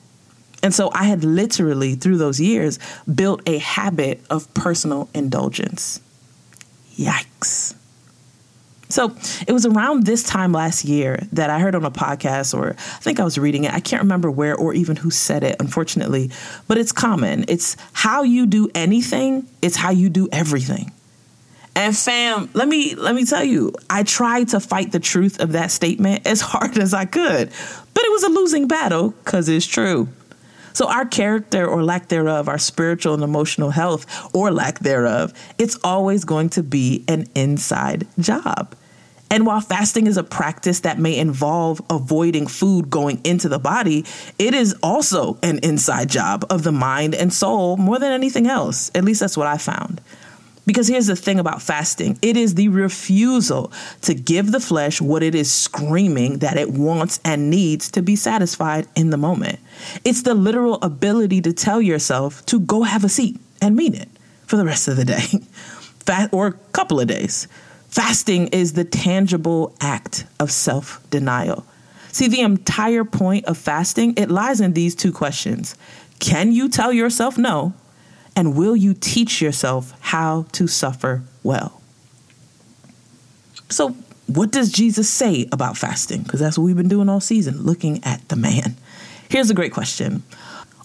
And 0.62 0.74
so 0.74 0.90
I 0.92 1.04
had 1.04 1.24
literally, 1.24 1.94
through 1.94 2.18
those 2.18 2.40
years, 2.40 2.78
built 3.12 3.40
a 3.46 3.58
habit 3.58 4.20
of 4.28 4.52
personal 4.54 5.08
indulgence. 5.14 6.00
Yikes. 6.96 7.74
So 8.90 9.14
it 9.46 9.52
was 9.52 9.66
around 9.66 10.04
this 10.04 10.24
time 10.24 10.52
last 10.52 10.84
year 10.84 11.20
that 11.32 11.48
I 11.48 11.60
heard 11.60 11.76
on 11.76 11.84
a 11.84 11.90
podcast, 11.92 12.58
or 12.58 12.70
I 12.70 13.00
think 13.00 13.20
I 13.20 13.24
was 13.24 13.38
reading 13.38 13.64
it. 13.64 13.72
I 13.72 13.78
can't 13.78 14.02
remember 14.02 14.30
where 14.30 14.56
or 14.56 14.74
even 14.74 14.96
who 14.96 15.10
said 15.10 15.44
it, 15.44 15.56
unfortunately, 15.60 16.30
but 16.66 16.76
it's 16.76 16.90
common. 16.90 17.44
It's 17.48 17.76
how 17.92 18.24
you 18.24 18.46
do 18.46 18.68
anything, 18.74 19.46
it's 19.62 19.76
how 19.76 19.90
you 19.90 20.08
do 20.08 20.28
everything. 20.32 20.92
And 21.76 21.96
fam, 21.96 22.50
let 22.52 22.66
me 22.66 22.96
let 22.96 23.14
me 23.14 23.24
tell 23.24 23.44
you, 23.44 23.72
I 23.88 24.02
tried 24.02 24.48
to 24.48 24.60
fight 24.60 24.90
the 24.90 24.98
truth 24.98 25.40
of 25.40 25.52
that 25.52 25.70
statement 25.70 26.26
as 26.26 26.40
hard 26.40 26.76
as 26.76 26.92
I 26.92 27.04
could, 27.04 27.48
but 27.94 28.04
it 28.04 28.10
was 28.10 28.24
a 28.24 28.28
losing 28.28 28.66
battle 28.66 29.10
because 29.10 29.48
it's 29.48 29.66
true. 29.66 30.08
So, 30.72 30.88
our 30.88 31.04
character 31.04 31.66
or 31.66 31.82
lack 31.82 32.08
thereof, 32.08 32.48
our 32.48 32.58
spiritual 32.58 33.14
and 33.14 33.22
emotional 33.22 33.70
health 33.70 34.06
or 34.34 34.50
lack 34.50 34.80
thereof, 34.80 35.32
it's 35.58 35.78
always 35.84 36.24
going 36.24 36.50
to 36.50 36.62
be 36.62 37.04
an 37.08 37.26
inside 37.34 38.06
job. 38.18 38.74
And 39.32 39.46
while 39.46 39.60
fasting 39.60 40.08
is 40.08 40.16
a 40.16 40.24
practice 40.24 40.80
that 40.80 40.98
may 40.98 41.16
involve 41.16 41.80
avoiding 41.88 42.48
food 42.48 42.90
going 42.90 43.20
into 43.22 43.48
the 43.48 43.60
body, 43.60 44.04
it 44.40 44.54
is 44.54 44.74
also 44.82 45.38
an 45.42 45.60
inside 45.62 46.10
job 46.10 46.44
of 46.50 46.64
the 46.64 46.72
mind 46.72 47.14
and 47.14 47.32
soul 47.32 47.76
more 47.76 48.00
than 48.00 48.10
anything 48.10 48.48
else. 48.48 48.90
At 48.92 49.04
least 49.04 49.20
that's 49.20 49.36
what 49.36 49.46
I 49.46 49.56
found. 49.56 50.00
Because 50.66 50.88
here's 50.88 51.06
the 51.06 51.16
thing 51.16 51.38
about 51.38 51.62
fasting 51.62 52.18
it 52.22 52.36
is 52.36 52.54
the 52.54 52.68
refusal 52.68 53.72
to 54.02 54.14
give 54.14 54.52
the 54.52 54.60
flesh 54.60 55.00
what 55.00 55.22
it 55.22 55.34
is 55.34 55.52
screaming 55.52 56.38
that 56.38 56.56
it 56.56 56.70
wants 56.70 57.18
and 57.24 57.50
needs 57.50 57.90
to 57.92 58.02
be 58.02 58.16
satisfied 58.16 58.86
in 58.94 59.10
the 59.10 59.16
moment. 59.16 59.58
It's 60.04 60.22
the 60.22 60.34
literal 60.34 60.78
ability 60.82 61.40
to 61.42 61.52
tell 61.52 61.80
yourself 61.80 62.44
to 62.46 62.60
go 62.60 62.82
have 62.82 63.04
a 63.04 63.08
seat 63.08 63.40
and 63.60 63.74
mean 63.74 63.94
it 63.94 64.08
for 64.46 64.56
the 64.56 64.64
rest 64.64 64.88
of 64.88 64.96
the 64.96 65.04
day 65.04 65.26
or 66.32 66.46
a 66.48 66.52
couple 66.72 67.00
of 67.00 67.08
days. 67.08 67.48
Fasting 67.88 68.48
is 68.48 68.74
the 68.74 68.84
tangible 68.84 69.74
act 69.80 70.24
of 70.38 70.50
self 70.52 71.00
denial. 71.10 71.66
See, 72.12 72.28
the 72.28 72.40
entire 72.40 73.04
point 73.04 73.44
of 73.46 73.56
fasting, 73.56 74.14
it 74.16 74.30
lies 74.30 74.60
in 74.60 74.72
these 74.72 74.94
two 74.94 75.12
questions. 75.12 75.76
Can 76.18 76.52
you 76.52 76.68
tell 76.68 76.92
yourself 76.92 77.38
no? 77.38 77.72
And 78.40 78.56
will 78.56 78.74
you 78.74 78.94
teach 78.94 79.42
yourself 79.42 79.92
how 80.00 80.46
to 80.52 80.66
suffer 80.66 81.22
well? 81.42 81.82
So, 83.68 83.90
what 84.28 84.50
does 84.50 84.72
Jesus 84.72 85.10
say 85.10 85.46
about 85.52 85.76
fasting? 85.76 86.22
Because 86.22 86.40
that's 86.40 86.56
what 86.56 86.64
we've 86.64 86.74
been 86.74 86.88
doing 86.88 87.10
all 87.10 87.20
season, 87.20 87.64
looking 87.64 88.02
at 88.02 88.26
the 88.30 88.36
man. 88.36 88.76
Here's 89.28 89.50
a 89.50 89.54
great 89.54 89.74
question. 89.74 90.22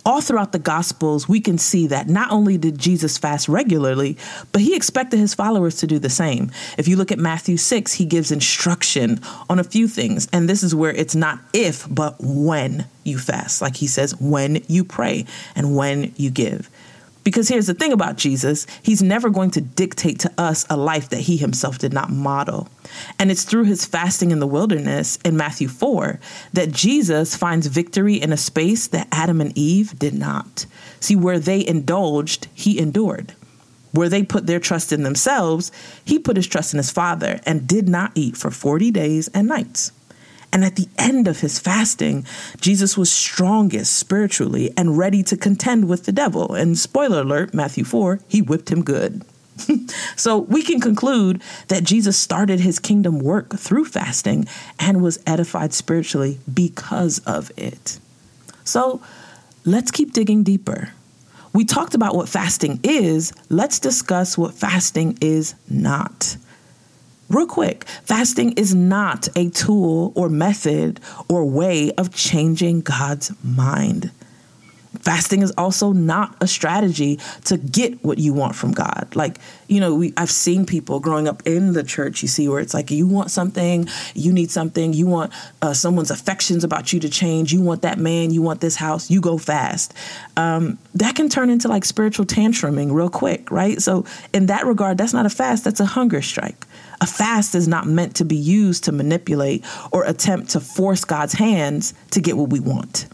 All 0.05 0.19
throughout 0.19 0.51
the 0.51 0.59
Gospels, 0.59 1.29
we 1.29 1.39
can 1.39 1.57
see 1.57 1.87
that 1.87 2.09
not 2.09 2.29
only 2.29 2.57
did 2.57 2.77
Jesus 2.77 3.17
fast 3.17 3.47
regularly, 3.47 4.17
but 4.51 4.61
he 4.61 4.75
expected 4.75 5.19
his 5.19 5.33
followers 5.33 5.77
to 5.77 5.87
do 5.87 5.97
the 5.97 6.09
same. 6.09 6.51
If 6.77 6.89
you 6.89 6.97
look 6.97 7.13
at 7.13 7.19
Matthew 7.19 7.55
6, 7.55 7.93
he 7.93 8.03
gives 8.03 8.33
instruction 8.33 9.21
on 9.49 9.59
a 9.59 9.63
few 9.63 9.87
things. 9.87 10.27
And 10.33 10.49
this 10.49 10.61
is 10.61 10.75
where 10.75 10.91
it's 10.91 11.15
not 11.15 11.39
if, 11.53 11.87
but 11.89 12.17
when 12.19 12.85
you 13.05 13.17
fast. 13.17 13.61
Like 13.61 13.77
he 13.77 13.87
says, 13.87 14.13
when 14.19 14.61
you 14.67 14.83
pray 14.83 15.25
and 15.55 15.77
when 15.77 16.13
you 16.17 16.29
give. 16.31 16.69
Because 17.25 17.47
here's 17.47 17.65
the 17.65 17.73
thing 17.73 17.91
about 17.91 18.17
Jesus, 18.17 18.67
he's 18.83 19.01
never 19.01 19.31
going 19.31 19.49
to 19.51 19.61
dictate 19.61 20.19
to 20.19 20.31
us 20.37 20.63
a 20.69 20.77
life 20.77 21.09
that 21.09 21.21
he 21.21 21.37
himself 21.37 21.79
did 21.79 21.91
not 21.91 22.11
model. 22.11 22.69
And 23.17 23.31
it's 23.31 23.43
through 23.43 23.63
his 23.63 23.83
fasting 23.83 24.29
in 24.29 24.39
the 24.39 24.45
wilderness 24.45 25.17
in 25.25 25.35
Matthew 25.35 25.67
4 25.67 26.19
that 26.53 26.71
Jesus 26.71 27.35
finds 27.35 27.65
victory 27.65 28.21
in 28.21 28.31
a 28.31 28.37
space 28.37 28.85
that 28.89 29.07
Adam 29.11 29.41
and 29.41 29.57
Eve 29.57 29.97
did 29.97 30.13
not. 30.13 30.67
See, 30.99 31.15
where 31.15 31.39
they 31.39 31.65
indulged, 31.65 32.47
he 32.53 32.77
endured. 32.77 33.33
Where 33.91 34.09
they 34.09 34.21
put 34.21 34.45
their 34.45 34.59
trust 34.59 34.93
in 34.93 35.01
themselves, 35.01 35.71
he 36.05 36.19
put 36.19 36.37
his 36.37 36.45
trust 36.45 36.75
in 36.75 36.77
his 36.77 36.91
Father 36.91 37.39
and 37.43 37.67
did 37.67 37.89
not 37.89 38.11
eat 38.13 38.37
for 38.37 38.51
40 38.51 38.91
days 38.91 39.29
and 39.29 39.47
nights. 39.47 39.91
And 40.51 40.63
at 40.63 40.75
the 40.75 40.87
end 40.97 41.27
of 41.27 41.41
his 41.41 41.59
fasting, 41.59 42.25
Jesus 42.61 42.97
was 42.97 43.11
strongest 43.11 43.97
spiritually 43.97 44.71
and 44.77 44.97
ready 44.97 45.23
to 45.23 45.37
contend 45.37 45.87
with 45.87 46.05
the 46.05 46.11
devil. 46.11 46.53
And 46.53 46.77
spoiler 46.77 47.21
alert, 47.21 47.53
Matthew 47.53 47.83
4, 47.83 48.19
he 48.27 48.41
whipped 48.41 48.71
him 48.71 48.83
good. 48.83 49.25
so 50.15 50.39
we 50.39 50.63
can 50.63 50.79
conclude 50.79 51.41
that 51.67 51.83
Jesus 51.83 52.17
started 52.17 52.59
his 52.59 52.79
kingdom 52.79 53.19
work 53.19 53.57
through 53.57 53.85
fasting 53.85 54.47
and 54.79 55.01
was 55.01 55.19
edified 55.25 55.73
spiritually 55.73 56.39
because 56.51 57.19
of 57.19 57.51
it. 57.57 57.99
So 58.63 59.01
let's 59.63 59.91
keep 59.91 60.13
digging 60.13 60.43
deeper. 60.43 60.89
We 61.53 61.63
talked 61.63 61.95
about 61.95 62.15
what 62.15 62.27
fasting 62.27 62.81
is. 62.83 63.31
Let's 63.49 63.79
discuss 63.79 64.37
what 64.37 64.53
fasting 64.53 65.17
is 65.21 65.55
not. 65.69 66.35
Real 67.27 67.47
quick, 67.47 67.85
fasting 68.03 68.51
is 68.51 68.75
not 68.75 69.27
a 69.35 69.49
tool 69.49 70.13
or 70.15 70.29
method 70.29 70.99
or 71.27 71.43
way 71.43 71.91
of 71.93 72.13
changing 72.13 72.81
God's 72.81 73.31
mind. 73.43 74.11
Fasting 75.01 75.41
is 75.41 75.51
also 75.57 75.91
not 75.91 76.35
a 76.41 76.47
strategy 76.47 77.19
to 77.45 77.57
get 77.57 78.03
what 78.03 78.17
you 78.17 78.33
want 78.33 78.55
from 78.55 78.71
God. 78.71 79.09
Like, 79.13 79.39
you 79.67 79.79
know, 79.79 79.93
we, 79.95 80.13
I've 80.17 80.31
seen 80.31 80.65
people 80.65 80.99
growing 80.99 81.27
up 81.27 81.43
in 81.45 81.73
the 81.73 81.83
church, 81.83 82.21
you 82.21 82.27
see, 82.27 82.47
where 82.47 82.59
it's 82.59 82.73
like 82.73 82.91
you 82.91 83.07
want 83.07 83.31
something, 83.31 83.87
you 84.13 84.31
need 84.31 84.51
something, 84.51 84.93
you 84.93 85.07
want 85.07 85.33
uh, 85.61 85.73
someone's 85.73 86.11
affections 86.11 86.63
about 86.63 86.93
you 86.93 86.99
to 87.01 87.09
change, 87.09 87.51
you 87.51 87.61
want 87.61 87.81
that 87.81 87.97
man, 87.97 88.31
you 88.31 88.41
want 88.41 88.61
this 88.61 88.75
house, 88.75 89.09
you 89.09 89.19
go 89.19 89.37
fast. 89.37 89.93
Um, 90.37 90.77
that 90.93 91.15
can 91.15 91.29
turn 91.29 91.49
into 91.49 91.67
like 91.67 91.85
spiritual 91.85 92.25
tantruming 92.25 92.93
real 92.93 93.09
quick, 93.09 93.51
right? 93.51 93.81
So, 93.81 94.05
in 94.33 94.45
that 94.45 94.65
regard, 94.65 94.97
that's 94.97 95.13
not 95.13 95.25
a 95.25 95.29
fast, 95.29 95.63
that's 95.63 95.79
a 95.79 95.85
hunger 95.85 96.21
strike. 96.21 96.65
A 97.01 97.07
fast 97.07 97.55
is 97.55 97.67
not 97.67 97.87
meant 97.87 98.15
to 98.17 98.25
be 98.25 98.35
used 98.35 98.85
to 98.85 98.91
manipulate 98.91 99.65
or 99.91 100.03
attempt 100.05 100.51
to 100.51 100.59
force 100.59 101.03
God's 101.03 101.33
hands 101.33 101.93
to 102.11 102.21
get 102.21 102.37
what 102.37 102.49
we 102.49 102.59
want. 102.59 103.07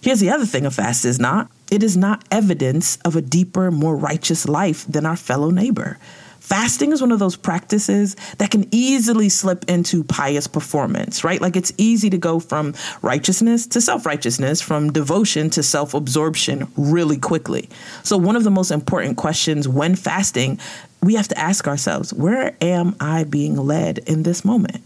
Here's 0.00 0.20
the 0.20 0.30
other 0.30 0.46
thing 0.46 0.66
a 0.66 0.70
fast 0.70 1.04
is 1.04 1.18
not 1.18 1.50
It 1.70 1.82
is 1.82 1.96
not 1.96 2.24
evidence 2.30 2.98
of 3.04 3.16
a 3.16 3.22
deeper, 3.22 3.70
more 3.70 3.96
righteous 3.96 4.46
life 4.46 4.84
than 4.86 5.06
our 5.06 5.16
fellow 5.16 5.50
neighbor. 5.50 5.98
Fasting 6.44 6.92
is 6.92 7.00
one 7.00 7.10
of 7.10 7.18
those 7.18 7.36
practices 7.36 8.16
that 8.36 8.50
can 8.50 8.68
easily 8.70 9.30
slip 9.30 9.64
into 9.66 10.04
pious 10.04 10.46
performance, 10.46 11.24
right? 11.24 11.40
Like 11.40 11.56
it's 11.56 11.72
easy 11.78 12.10
to 12.10 12.18
go 12.18 12.38
from 12.38 12.74
righteousness 13.00 13.66
to 13.68 13.80
self 13.80 14.04
righteousness, 14.04 14.60
from 14.60 14.92
devotion 14.92 15.48
to 15.50 15.62
self 15.62 15.94
absorption 15.94 16.68
really 16.76 17.16
quickly. 17.16 17.70
So, 18.02 18.18
one 18.18 18.36
of 18.36 18.44
the 18.44 18.50
most 18.50 18.70
important 18.70 19.16
questions 19.16 19.66
when 19.66 19.96
fasting, 19.96 20.60
we 21.04 21.14
have 21.14 21.28
to 21.28 21.38
ask 21.38 21.66
ourselves 21.66 22.12
where 22.12 22.56
am 22.60 22.96
I 23.00 23.24
being 23.24 23.56
led 23.56 23.98
in 23.98 24.22
this 24.22 24.44
moment? 24.44 24.82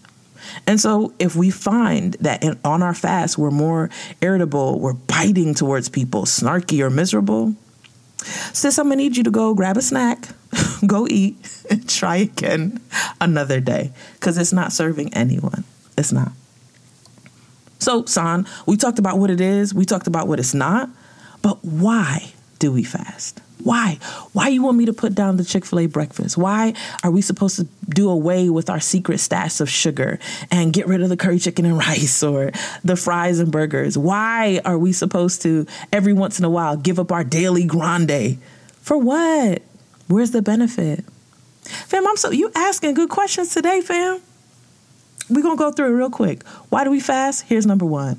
And 0.67 0.81
so, 0.81 1.13
if 1.19 1.37
we 1.37 1.51
find 1.51 2.15
that 2.15 2.43
in, 2.43 2.59
on 2.65 2.83
our 2.83 2.95
fast 2.95 3.39
we're 3.39 3.51
more 3.51 3.91
irritable, 4.21 4.81
we're 4.81 4.95
biting 4.95 5.55
towards 5.55 5.89
people, 5.89 6.23
snarky 6.23 6.81
or 6.81 6.91
miserable, 6.91 7.55
sis, 8.53 8.79
I'm 8.79 8.87
gonna 8.87 8.97
need 8.97 9.17
you 9.17 9.25
to 9.25 9.31
go 9.31 9.55
grab 9.55 9.77
a 9.77 9.83
snack, 9.83 10.29
go 10.87 11.07
eat, 11.09 11.37
and 11.71 11.89
try 11.89 12.17
again 12.17 12.81
another 13.21 13.61
day 13.61 13.93
because 14.15 14.39
it's 14.39 14.53
not 14.53 14.73
serving 14.73 15.13
anyone. 15.15 15.65
It's 15.97 16.13
not. 16.13 16.33
So, 17.79 18.05
San, 18.07 18.47
we 18.67 18.77
talked 18.77 18.99
about 18.99 19.19
what 19.19 19.31
it 19.31 19.41
is, 19.41 19.73
we 19.73 19.85
talked 19.85 20.07
about 20.07 20.29
what 20.29 20.41
it's 20.41 20.55
not, 20.55 20.91
but 21.43 21.65
why 21.65 22.33
do 22.59 22.73
we 22.73 22.83
fast? 22.83 23.41
Why? 23.63 23.99
Why 24.33 24.49
you 24.49 24.63
want 24.63 24.77
me 24.77 24.87
to 24.87 24.93
put 24.93 25.15
down 25.15 25.37
the 25.37 25.45
Chick-fil-A 25.45 25.87
breakfast? 25.87 26.37
Why 26.37 26.75
are 27.03 27.11
we 27.11 27.21
supposed 27.21 27.57
to 27.57 27.67
do 27.89 28.09
away 28.09 28.49
with 28.51 28.71
our 28.71 28.81
secret 28.81 29.19
stash 29.19 29.61
of 29.61 29.69
sugar 29.69 30.19
and 30.51 30.73
get 30.73 30.87
rid 30.87 31.03
of 31.03 31.09
the 31.09 31.17
curry 31.17 31.39
chicken 31.39 31.65
and 31.65 31.77
rice 31.77 32.23
or 32.23 32.53
the 32.85 32.97
fries 32.97 33.41
and 33.41 33.51
burgers? 33.51 33.99
Why 33.99 34.61
are 34.65 34.79
we 34.79 34.93
supposed 34.93 35.43
to 35.43 35.67
every 35.93 36.13
once 36.13 36.39
in 36.39 36.45
a 36.45 36.51
while 36.51 36.77
give 36.77 36.99
up 36.99 37.11
our 37.11 37.25
daily 37.25 37.65
grande? 37.65 38.39
For 38.81 38.97
what? 38.97 39.63
Where's 40.07 40.31
the 40.31 40.43
benefit? 40.43 41.05
Fam, 41.63 42.07
I'm 42.07 42.17
so 42.17 42.31
you 42.31 42.51
asking 42.55 42.95
good 42.95 43.11
questions 43.11 43.53
today, 43.53 43.81
fam. 43.81 44.21
We're 45.29 45.43
gonna 45.43 45.57
go 45.57 45.71
through 45.71 45.87
it 45.89 45.99
real 45.99 46.11
quick. 46.11 46.47
Why 46.71 46.85
do 46.85 46.91
we 46.91 47.01
fast? 47.01 47.45
Here's 47.47 47.67
number 47.67 47.85
one. 47.85 48.19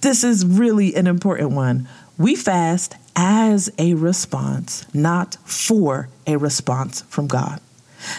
This 0.00 0.24
is 0.24 0.46
really 0.46 0.94
an 0.94 1.06
important 1.06 1.50
one. 1.50 1.88
We 2.16 2.36
fast 2.36 2.96
as 3.16 3.70
a 3.78 3.94
response, 3.94 4.86
not 4.94 5.36
for 5.44 6.08
a 6.26 6.36
response 6.36 7.02
from 7.02 7.26
God. 7.26 7.60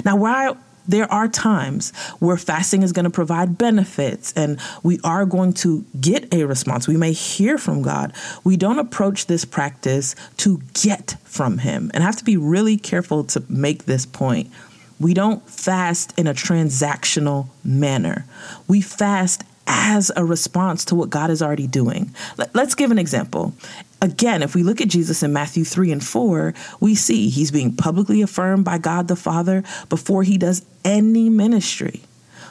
Now, 0.05 0.15
while 0.15 0.57
there 0.87 1.11
are 1.11 1.27
times 1.27 1.95
where 2.19 2.37
fasting 2.37 2.83
is 2.83 2.91
going 2.91 3.05
to 3.05 3.11
provide 3.11 3.57
benefits 3.57 4.33
and 4.35 4.59
we 4.83 4.99
are 5.03 5.25
going 5.25 5.53
to 5.53 5.85
get 5.99 6.33
a 6.33 6.43
response. 6.43 6.87
We 6.87 6.97
may 6.97 7.13
hear 7.13 7.57
from 7.57 7.81
God. 7.81 8.13
We 8.43 8.57
don't 8.57 8.79
approach 8.79 9.27
this 9.27 9.45
practice 9.45 10.15
to 10.37 10.61
get 10.73 11.17
from 11.23 11.59
Him. 11.59 11.91
And 11.93 12.03
I 12.03 12.05
have 12.05 12.17
to 12.17 12.25
be 12.25 12.37
really 12.37 12.77
careful 12.77 13.23
to 13.25 13.43
make 13.47 13.85
this 13.85 14.05
point. 14.05 14.51
We 14.99 15.13
don't 15.13 15.47
fast 15.49 16.13
in 16.17 16.27
a 16.27 16.33
transactional 16.33 17.47
manner. 17.63 18.25
We 18.67 18.81
fast 18.81 19.43
as 19.73 20.11
a 20.17 20.25
response 20.25 20.83
to 20.85 20.95
what 20.95 21.09
God 21.09 21.29
is 21.29 21.41
already 21.41 21.65
doing. 21.65 22.13
Let's 22.53 22.75
give 22.75 22.91
an 22.91 22.99
example. 22.99 23.53
Again, 24.01 24.43
if 24.43 24.53
we 24.53 24.63
look 24.63 24.81
at 24.81 24.89
Jesus 24.89 25.23
in 25.23 25.31
Matthew 25.31 25.63
3 25.63 25.93
and 25.93 26.03
4, 26.03 26.53
we 26.81 26.93
see 26.93 27.29
he's 27.29 27.51
being 27.51 27.73
publicly 27.73 28.21
affirmed 28.21 28.65
by 28.65 28.77
God 28.77 29.07
the 29.07 29.15
Father 29.15 29.63
before 29.87 30.23
he 30.23 30.37
does 30.37 30.65
any 30.83 31.29
ministry. 31.29 32.01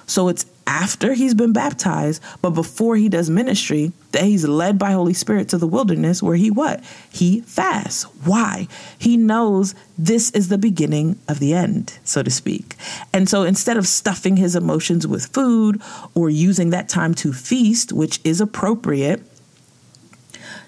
So 0.07 0.29
it's 0.29 0.47
after 0.71 1.15
he's 1.15 1.35
been 1.35 1.53
baptized, 1.53 2.23
but 2.41 2.51
before 2.51 2.95
he 2.95 3.09
does 3.09 3.29
ministry, 3.29 3.91
that 4.13 4.23
he's 4.23 4.47
led 4.47 4.79
by 4.79 4.93
Holy 4.93 5.13
Spirit 5.13 5.49
to 5.49 5.59
the 5.59 5.67
wilderness 5.67 6.23
where 6.23 6.37
he 6.37 6.49
what? 6.49 6.81
He 7.11 7.41
fasts. 7.41 8.05
Why? 8.25 8.69
He 8.97 9.17
knows 9.17 9.75
this 9.99 10.31
is 10.31 10.49
the 10.49 10.59
beginning 10.59 11.19
of 11.27 11.41
the 11.41 11.55
end, 11.55 11.99
so 12.05 12.23
to 12.23 12.31
speak. 12.31 12.77
And 13.13 13.29
so 13.29 13.43
instead 13.43 13.77
of 13.77 13.89
stuffing 13.89 14.37
his 14.37 14.55
emotions 14.55 15.09
with 15.09 15.27
food 15.35 15.83
or 16.15 16.31
using 16.31 16.71
that 16.71 16.89
time 16.89 17.15
to 17.15 17.33
feast, 17.33 17.93
which 17.93 18.21
is 18.23 18.41
appropriate, 18.41 19.23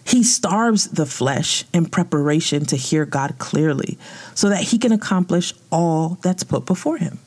he 0.04 0.24
starves 0.24 0.88
the 0.88 1.06
flesh 1.06 1.64
in 1.72 1.86
preparation 1.86 2.66
to 2.66 2.76
hear 2.76 3.06
God 3.06 3.36
clearly 3.38 3.98
so 4.34 4.48
that 4.48 4.64
he 4.64 4.78
can 4.78 4.90
accomplish 4.90 5.54
all 5.70 6.18
that's 6.22 6.42
put 6.42 6.66
before 6.66 6.98
him. 6.98 7.20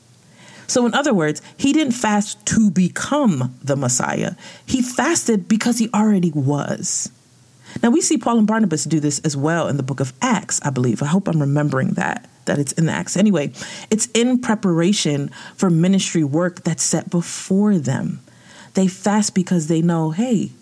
So, 0.66 0.86
in 0.86 0.94
other 0.94 1.14
words, 1.14 1.42
he 1.56 1.72
didn't 1.72 1.92
fast 1.92 2.44
to 2.46 2.70
become 2.70 3.56
the 3.62 3.76
Messiah, 3.76 4.34
he 4.64 4.82
fasted 4.82 5.48
because 5.48 5.78
he 5.78 5.88
already 5.94 6.32
was. 6.32 7.10
Now, 7.82 7.90
we 7.90 8.00
see 8.00 8.16
Paul 8.16 8.38
and 8.38 8.46
Barnabas 8.46 8.84
do 8.84 9.00
this 9.00 9.18
as 9.20 9.36
well 9.36 9.68
in 9.68 9.76
the 9.76 9.82
book 9.82 10.00
of 10.00 10.12
Acts, 10.22 10.60
I 10.64 10.70
believe. 10.70 11.02
I 11.02 11.06
hope 11.06 11.28
I'm 11.28 11.40
remembering 11.40 11.90
that, 11.90 12.28
that 12.46 12.58
it's 12.58 12.72
in 12.72 12.88
Acts. 12.88 13.16
Anyway, 13.16 13.52
it's 13.90 14.06
in 14.14 14.38
preparation 14.38 15.28
for 15.56 15.68
ministry 15.68 16.24
work 16.24 16.62
that's 16.62 16.82
set 16.82 17.10
before 17.10 17.78
them. 17.78 18.20
They 18.74 18.88
fast 18.88 19.34
because 19.34 19.66
they 19.66 19.82
know, 19.82 20.10
hey, 20.10 20.52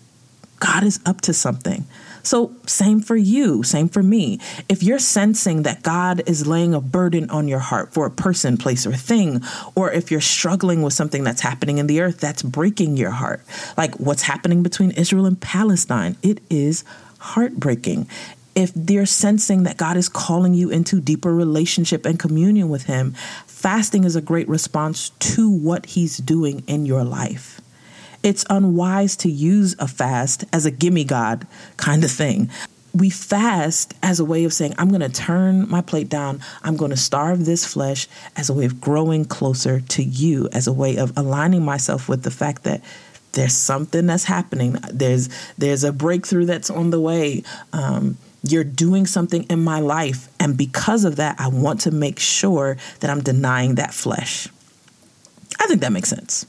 God 0.59 0.83
is 0.83 0.99
up 1.05 1.21
to 1.21 1.33
something. 1.33 1.85
So, 2.25 2.55
same 2.65 3.01
for 3.01 3.15
you, 3.15 3.61
same 3.61 3.87
for 3.87 4.01
me. 4.01 4.39
If 4.67 4.81
you're 4.81 4.99
sensing 4.99 5.61
that 5.63 5.83
God 5.83 6.23
is 6.25 6.47
laying 6.47 6.73
a 6.73 6.81
burden 6.81 7.29
on 7.29 7.47
your 7.47 7.59
heart 7.59 7.93
for 7.93 8.07
a 8.07 8.11
person, 8.11 8.57
place, 8.57 8.87
or 8.87 8.93
thing, 8.93 9.43
or 9.75 9.91
if 9.91 10.09
you're 10.09 10.21
struggling 10.21 10.81
with 10.81 10.93
something 10.93 11.23
that's 11.23 11.41
happening 11.41 11.77
in 11.77 11.85
the 11.85 12.01
earth 12.01 12.19
that's 12.19 12.41
breaking 12.41 12.97
your 12.97 13.11
heart, 13.11 13.43
like 13.77 13.99
what's 13.99 14.23
happening 14.23 14.63
between 14.63 14.89
Israel 14.91 15.27
and 15.27 15.39
Palestine, 15.39 16.17
it 16.23 16.41
is 16.49 16.83
heartbreaking. 17.19 18.09
If 18.55 18.71
they're 18.73 19.05
sensing 19.05 19.63
that 19.63 19.77
God 19.77 19.95
is 19.95 20.09
calling 20.09 20.55
you 20.55 20.71
into 20.71 20.99
deeper 20.99 21.33
relationship 21.33 22.05
and 22.05 22.17
communion 22.17 22.69
with 22.69 22.83
Him, 22.83 23.11
fasting 23.45 24.03
is 24.03 24.15
a 24.15 24.21
great 24.21 24.47
response 24.49 25.09
to 25.09 25.49
what 25.49 25.85
He's 25.85 26.17
doing 26.17 26.63
in 26.65 26.87
your 26.87 27.03
life 27.03 27.61
it's 28.25 28.43
unwise 28.49 29.15
to 29.17 29.29
use 29.29 29.75
a 29.77 29.87
fast 29.87 30.45
as 30.51 30.65
a 30.65 30.71
gimme 30.71 31.03
God 31.03 31.45
kind 31.77 32.03
of 32.03 32.09
thing. 32.09 32.49
We 32.91 33.11
fast 33.11 33.93
as 34.01 34.19
a 34.19 34.25
way 34.25 34.45
of 34.45 34.53
saying, 34.53 34.73
I'm 34.79 34.89
going 34.89 35.01
to 35.01 35.09
turn 35.09 35.69
my 35.69 35.81
plate 35.81 36.09
down. 36.09 36.41
I'm 36.63 36.75
going 36.75 36.89
to 36.89 36.97
starve 36.97 37.45
this 37.45 37.65
flesh 37.65 38.07
as 38.35 38.49
a 38.49 38.53
way 38.53 38.65
of 38.65 38.81
growing 38.81 39.25
closer 39.25 39.79
to 39.79 40.03
you, 40.03 40.49
as 40.51 40.65
a 40.65 40.73
way 40.73 40.97
of 40.97 41.15
aligning 41.15 41.63
myself 41.63 42.09
with 42.09 42.23
the 42.23 42.31
fact 42.31 42.63
that 42.63 42.81
there's 43.33 43.53
something 43.53 44.07
that's 44.07 44.23
happening. 44.23 44.77
There's 44.91 45.29
there's 45.57 45.83
a 45.83 45.93
breakthrough 45.93 46.45
that's 46.45 46.71
on 46.71 46.89
the 46.89 46.99
way. 46.99 47.43
Um, 47.73 48.17
you're 48.41 48.63
doing 48.63 49.05
something 49.05 49.43
in 49.43 49.63
my 49.63 49.81
life, 49.81 50.29
and 50.39 50.57
because 50.57 51.03
of 51.03 51.17
that, 51.17 51.35
I 51.37 51.49
want 51.49 51.81
to 51.81 51.91
make 51.91 52.17
sure 52.17 52.77
that 53.01 53.09
I'm 53.11 53.21
denying 53.21 53.75
that 53.75 53.93
flesh. 53.93 54.47
I 55.59 55.67
think 55.67 55.81
that 55.81 55.91
makes 55.91 56.09
sense. 56.09 56.45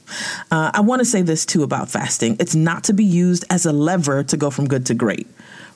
Uh, 0.51 0.71
I 0.73 0.81
want 0.81 0.99
to 0.99 1.05
say 1.05 1.21
this 1.21 1.45
too 1.45 1.63
about 1.63 1.89
fasting. 1.89 2.37
It's 2.39 2.55
not 2.55 2.83
to 2.85 2.93
be 2.93 3.03
used 3.03 3.45
as 3.49 3.65
a 3.65 3.71
lever 3.71 4.23
to 4.23 4.37
go 4.37 4.49
from 4.49 4.67
good 4.67 4.85
to 4.87 4.93
great, 4.93 5.27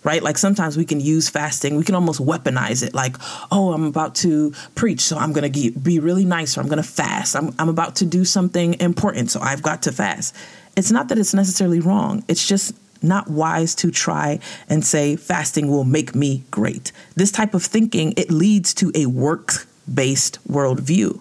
right? 0.04 0.22
Like 0.22 0.38
sometimes 0.38 0.78
we 0.78 0.86
can 0.86 1.00
use 1.00 1.30
fasting, 1.30 1.76
we 1.76 1.84
can 1.84 1.96
almost 1.96 2.20
weaponize 2.20 2.86
it. 2.86 2.94
Like, 2.94 3.16
oh, 3.52 3.74
I'm 3.74 3.86
about 3.86 4.16
to 4.16 4.54
preach, 4.76 5.02
so 5.02 5.18
I'm 5.18 5.34
going 5.34 5.52
to 5.52 5.72
be 5.72 6.00
really 6.00 6.26
nice, 6.26 6.58
or 6.58 6.62
I'm 6.62 6.68
going 6.68 6.82
to 6.82 6.88
fast. 6.88 7.36
I'm, 7.36 7.54
I'm 7.58 7.70
about 7.70 7.96
to 7.98 8.06
do 8.06 8.26
something 8.26 8.80
important, 8.80 9.32
so 9.32 9.40
I've 9.40 9.64
got 9.64 9.82
to 9.84 9.92
fast. 9.92 10.36
It's 10.78 10.92
not 10.92 11.08
that 11.10 11.18
it's 11.18 11.34
necessarily 11.34 11.80
wrong, 11.80 12.24
it's 12.28 12.48
just 12.48 12.76
not 13.04 13.28
wise 13.28 13.74
to 13.74 13.90
try 13.90 14.40
and 14.70 14.86
say 14.86 15.16
fasting 15.16 15.68
will 15.68 15.84
make 15.84 16.14
me 16.14 16.44
great. 16.52 16.92
This 17.16 17.32
type 17.32 17.56
of 17.56 17.64
thinking, 17.64 18.14
it 18.16 18.30
leads 18.30 18.76
to 18.76 18.92
a 18.94 19.08
work 19.08 19.66
based 19.92 20.38
worldview 20.48 21.20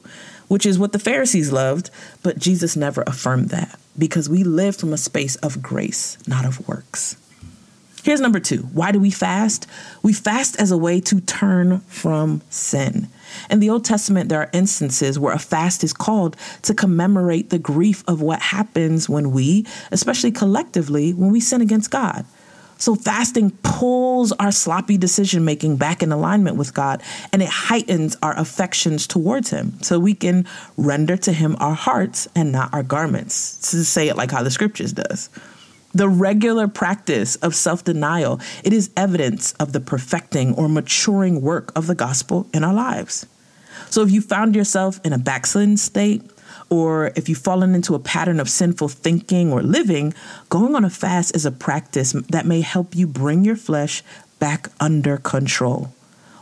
which 0.51 0.67
is 0.67 0.81
what 0.81 0.91
the 0.91 0.99
Pharisees 0.99 1.53
loved, 1.53 1.91
but 2.25 2.37
Jesus 2.37 2.75
never 2.75 3.03
affirmed 3.07 3.51
that 3.51 3.79
because 3.97 4.29
we 4.29 4.43
live 4.43 4.75
from 4.75 4.93
a 4.93 4.99
space 4.99 5.37
of 5.37 5.63
grace, 5.63 6.19
not 6.27 6.45
of 6.45 6.67
works. 6.67 7.17
Here's 8.03 8.21
number 8.21 8.41
two. 8.41 8.63
Why 8.73 8.91
do 8.91 8.99
we 8.99 9.13
fast? 9.13 9.69
We 10.03 10.13
fast 10.13 10.59
as 10.61 10.73
a 10.73 10.77
way 10.77 11.01
to 11.03 11.21
turn 11.21 11.79
from 11.83 12.43
sin. 12.51 13.07
In 13.49 13.61
the 13.61 13.71
Old 13.71 13.85
Testament, 13.85 14.29
there 14.29 14.41
are 14.41 14.51
instances 14.53 15.21
where 15.21 15.33
a 15.33 15.39
fast 15.39 15.85
is 15.85 15.93
called 15.93 16.37
to 16.63 16.75
commemorate 16.75 17.51
the 17.51 17.59
grief 17.61 18.03
of 18.09 18.21
what 18.21 18.41
happens 18.41 19.09
when 19.09 19.31
we, 19.31 19.65
especially 19.93 20.33
collectively, 20.33 21.15
when 21.15 21.31
we 21.31 21.39
sin 21.39 21.61
against 21.61 21.93
God. 21.93 22.27
So 22.81 22.95
fasting 22.95 23.51
pulls 23.63 24.33
our 24.33 24.51
sloppy 24.51 24.97
decision 24.97 25.45
making 25.45 25.77
back 25.77 26.03
in 26.03 26.13
alignment 26.13 26.57
with 26.57 26.73
God 26.73 27.03
and 27.31 27.43
it 27.43 27.49
heightens 27.49 28.17
our 28.23 28.37
affections 28.39 29.07
towards 29.07 29.51
Him 29.51 29.81
so 29.83 30.01
we 30.01 30.15
can 30.15 30.47
render 30.79 31.19
to 31.19 31.33
Him 31.33 31.57
our 31.61 31.75
hearts 31.75 32.27
and 32.35 32.51
not 32.53 32.73
our 32.73 32.83
garments, 32.83 33.71
to 33.71 33.85
say 33.85 34.09
it 34.09 34.17
like 34.17 34.31
how 34.31 34.43
the 34.43 34.51
scriptures 34.51 34.95
does. 34.95 35.29
The 35.93 36.09
regular 36.09 36.69
practice 36.69 37.37
of 37.37 37.55
self 37.55 37.85
denial, 37.85 38.41
it 38.65 38.73
is 38.73 38.91
evidence 38.97 39.53
of 39.55 39.73
the 39.73 39.81
perfecting 39.81 40.55
or 40.55 40.67
maturing 40.67 41.43
work 41.43 41.73
of 41.77 41.87
the 41.87 41.95
gospel 41.95 42.49
in 42.55 42.65
our 42.65 42.73
lives. 42.73 43.27
So 43.91 44.03
if 44.03 44.11
you 44.11 44.23
found 44.23 44.55
yourself 44.55 45.01
in 45.05 45.13
a 45.13 45.19
backslidden 45.19 45.77
state, 45.77 46.30
or 46.71 47.11
if 47.17 47.29
you've 47.29 47.39
fallen 47.39 47.75
into 47.75 47.95
a 47.95 47.99
pattern 47.99 48.41
of 48.41 48.49
sinful 48.49 48.89
thinking 48.89 49.53
or 49.53 49.63
living, 49.63 50.15
going 50.49 50.75
on 50.75 50.85
a 50.85 50.91
fast 50.91 51.35
is 51.35 51.45
a 51.45 51.51
practice 51.51 52.13
that 52.31 52.47
may 52.47 52.61
help 52.61 52.95
you 52.95 53.07
bring 53.07 53.45
your 53.45 53.57
flesh 53.57 54.03
back 54.39 54.69
under 54.79 55.17
control. 55.19 55.93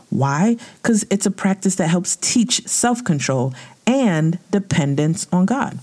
Why? 0.09 0.57
Because 0.81 1.05
it's 1.09 1.25
a 1.25 1.31
practice 1.31 1.75
that 1.75 1.87
helps 1.87 2.15
teach 2.15 2.67
self 2.67 3.03
control 3.03 3.53
and 3.85 4.39
dependence 4.51 5.27
on 5.31 5.45
God. 5.45 5.79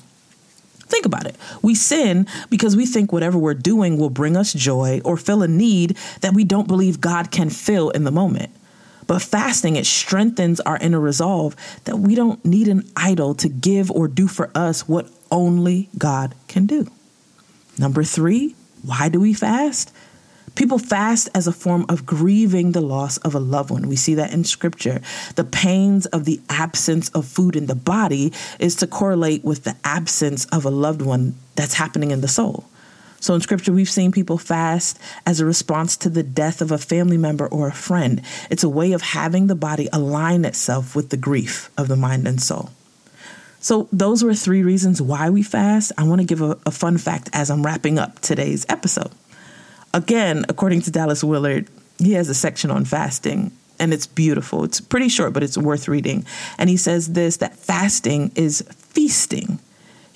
Think 0.79 1.05
about 1.05 1.27
it. 1.27 1.37
We 1.63 1.75
sin 1.75 2.27
because 2.49 2.77
we 2.77 2.87
think 2.87 3.13
whatever 3.13 3.37
we're 3.37 3.55
doing 3.55 3.99
will 3.99 4.11
bring 4.11 4.37
us 4.37 4.53
joy 4.53 5.01
or 5.05 5.17
fill 5.17 5.43
a 5.43 5.49
need 5.49 5.97
that 6.21 6.33
we 6.33 6.45
don't 6.45 6.69
believe 6.69 7.01
God 7.01 7.33
can 7.33 7.51
fill 7.51 7.91
in 7.91 8.05
the 8.05 8.13
moment. 8.13 8.51
But 9.07 9.23
fasting, 9.23 9.77
it 9.77 9.87
strengthens 9.87 10.61
our 10.61 10.79
inner 10.79 11.01
resolve 11.01 11.55
that 11.85 11.99
we 11.99 12.15
don't 12.15 12.45
need 12.45 12.69
an 12.69 12.91
idol 12.97 13.35
to 13.37 13.49
give 13.49 13.91
or 13.91 14.09
do 14.09 14.27
for 14.27 14.51
us 14.55 14.89
what 14.89 15.09
only 15.31 15.89
God 15.97 16.35
can 16.49 16.67
do. 16.67 16.87
Number 17.79 18.03
three, 18.03 18.55
why 18.83 19.09
do 19.09 19.21
we 19.21 19.35
fast? 19.35 19.93
People 20.55 20.79
fast 20.79 21.29
as 21.35 21.47
a 21.47 21.53
form 21.53 21.85
of 21.89 22.07
grieving 22.07 22.73
the 22.73 22.81
loss 22.81 23.19
of 23.19 23.35
a 23.35 23.39
loved 23.39 23.71
one. 23.71 23.89
We 23.89 23.97
see 23.97 24.15
that 24.15 24.33
in 24.33 24.43
scripture. 24.45 25.03
The 25.35 25.45
pains 25.45 26.07
of 26.07 26.25
the 26.25 26.41
absence 26.49 27.11
of 27.11 27.27
food 27.27 27.57
in 27.57 27.67
the 27.67 27.75
body 27.75 28.33
is 28.59 28.75
to 28.77 28.87
correlate 28.87 29.45
with 29.45 29.65
the 29.65 29.77
absence 29.85 30.47
of 30.47 30.65
a 30.65 30.71
loved 30.71 31.03
one 31.03 31.35
that's 31.57 31.75
happening 31.75 32.11
in 32.11 32.23
the 32.23 32.29
soul. 32.29 32.65
So 33.21 33.35
in 33.35 33.41
scripture, 33.41 33.73
we've 33.73 33.89
seen 33.89 34.13
people 34.13 34.39
fast 34.39 34.99
as 35.25 35.41
a 35.41 35.47
response 35.47 35.97
to 35.99 36.09
the 36.09 36.23
death 36.23 36.61
of 36.61 36.71
a 36.71 36.79
family 36.79 37.17
member 37.17 37.47
or 37.47 37.69
a 37.69 37.73
friend. 37.73 38.23
It's 38.51 38.65
a 38.65 38.69
way 38.69 38.93
of 38.93 39.03
having 39.03 39.47
the 39.47 39.55
body 39.55 39.89
align 39.93 40.45
itself 40.45 40.95
with 40.95 41.11
the 41.11 41.17
grief 41.17 41.71
of 41.77 41.89
the 41.89 41.97
mind 41.97 42.27
and 42.29 42.41
soul. 42.41 42.71
So, 43.59 43.89
those 43.91 44.23
were 44.23 44.35
three 44.35 44.63
reasons 44.63 45.03
why 45.03 45.29
we 45.31 45.43
fast. 45.43 45.91
I 45.99 46.05
want 46.05 46.21
to 46.21 46.27
give 46.27 46.41
a, 46.41 46.57
a 46.67 46.71
fun 46.71 46.99
fact 46.99 47.31
as 47.33 47.51
I'm 47.51 47.65
wrapping 47.65 47.99
up 47.99 48.21
today's 48.21 48.65
episode. 48.69 49.11
Again, 49.93 50.45
according 50.49 50.83
to 50.83 50.91
Dallas 50.91 51.25
Willard, 51.25 51.69
he 51.99 52.13
has 52.13 52.29
a 52.29 52.35
section 52.35 52.71
on 52.71 52.85
fasting 52.85 53.51
and 53.79 53.93
it's 53.93 54.07
beautiful. 54.07 54.65
It's 54.65 54.81
pretty 54.81 55.09
short, 55.09 55.33
but 55.33 55.43
it's 55.43 55.59
worth 55.59 55.89
reading. 55.89 56.25
And 56.59 56.71
he 56.71 56.77
says 56.77 57.13
this 57.13 57.39
that 57.39 57.57
fasting 57.57 58.33
is 58.35 58.63
feasting. 58.71 59.59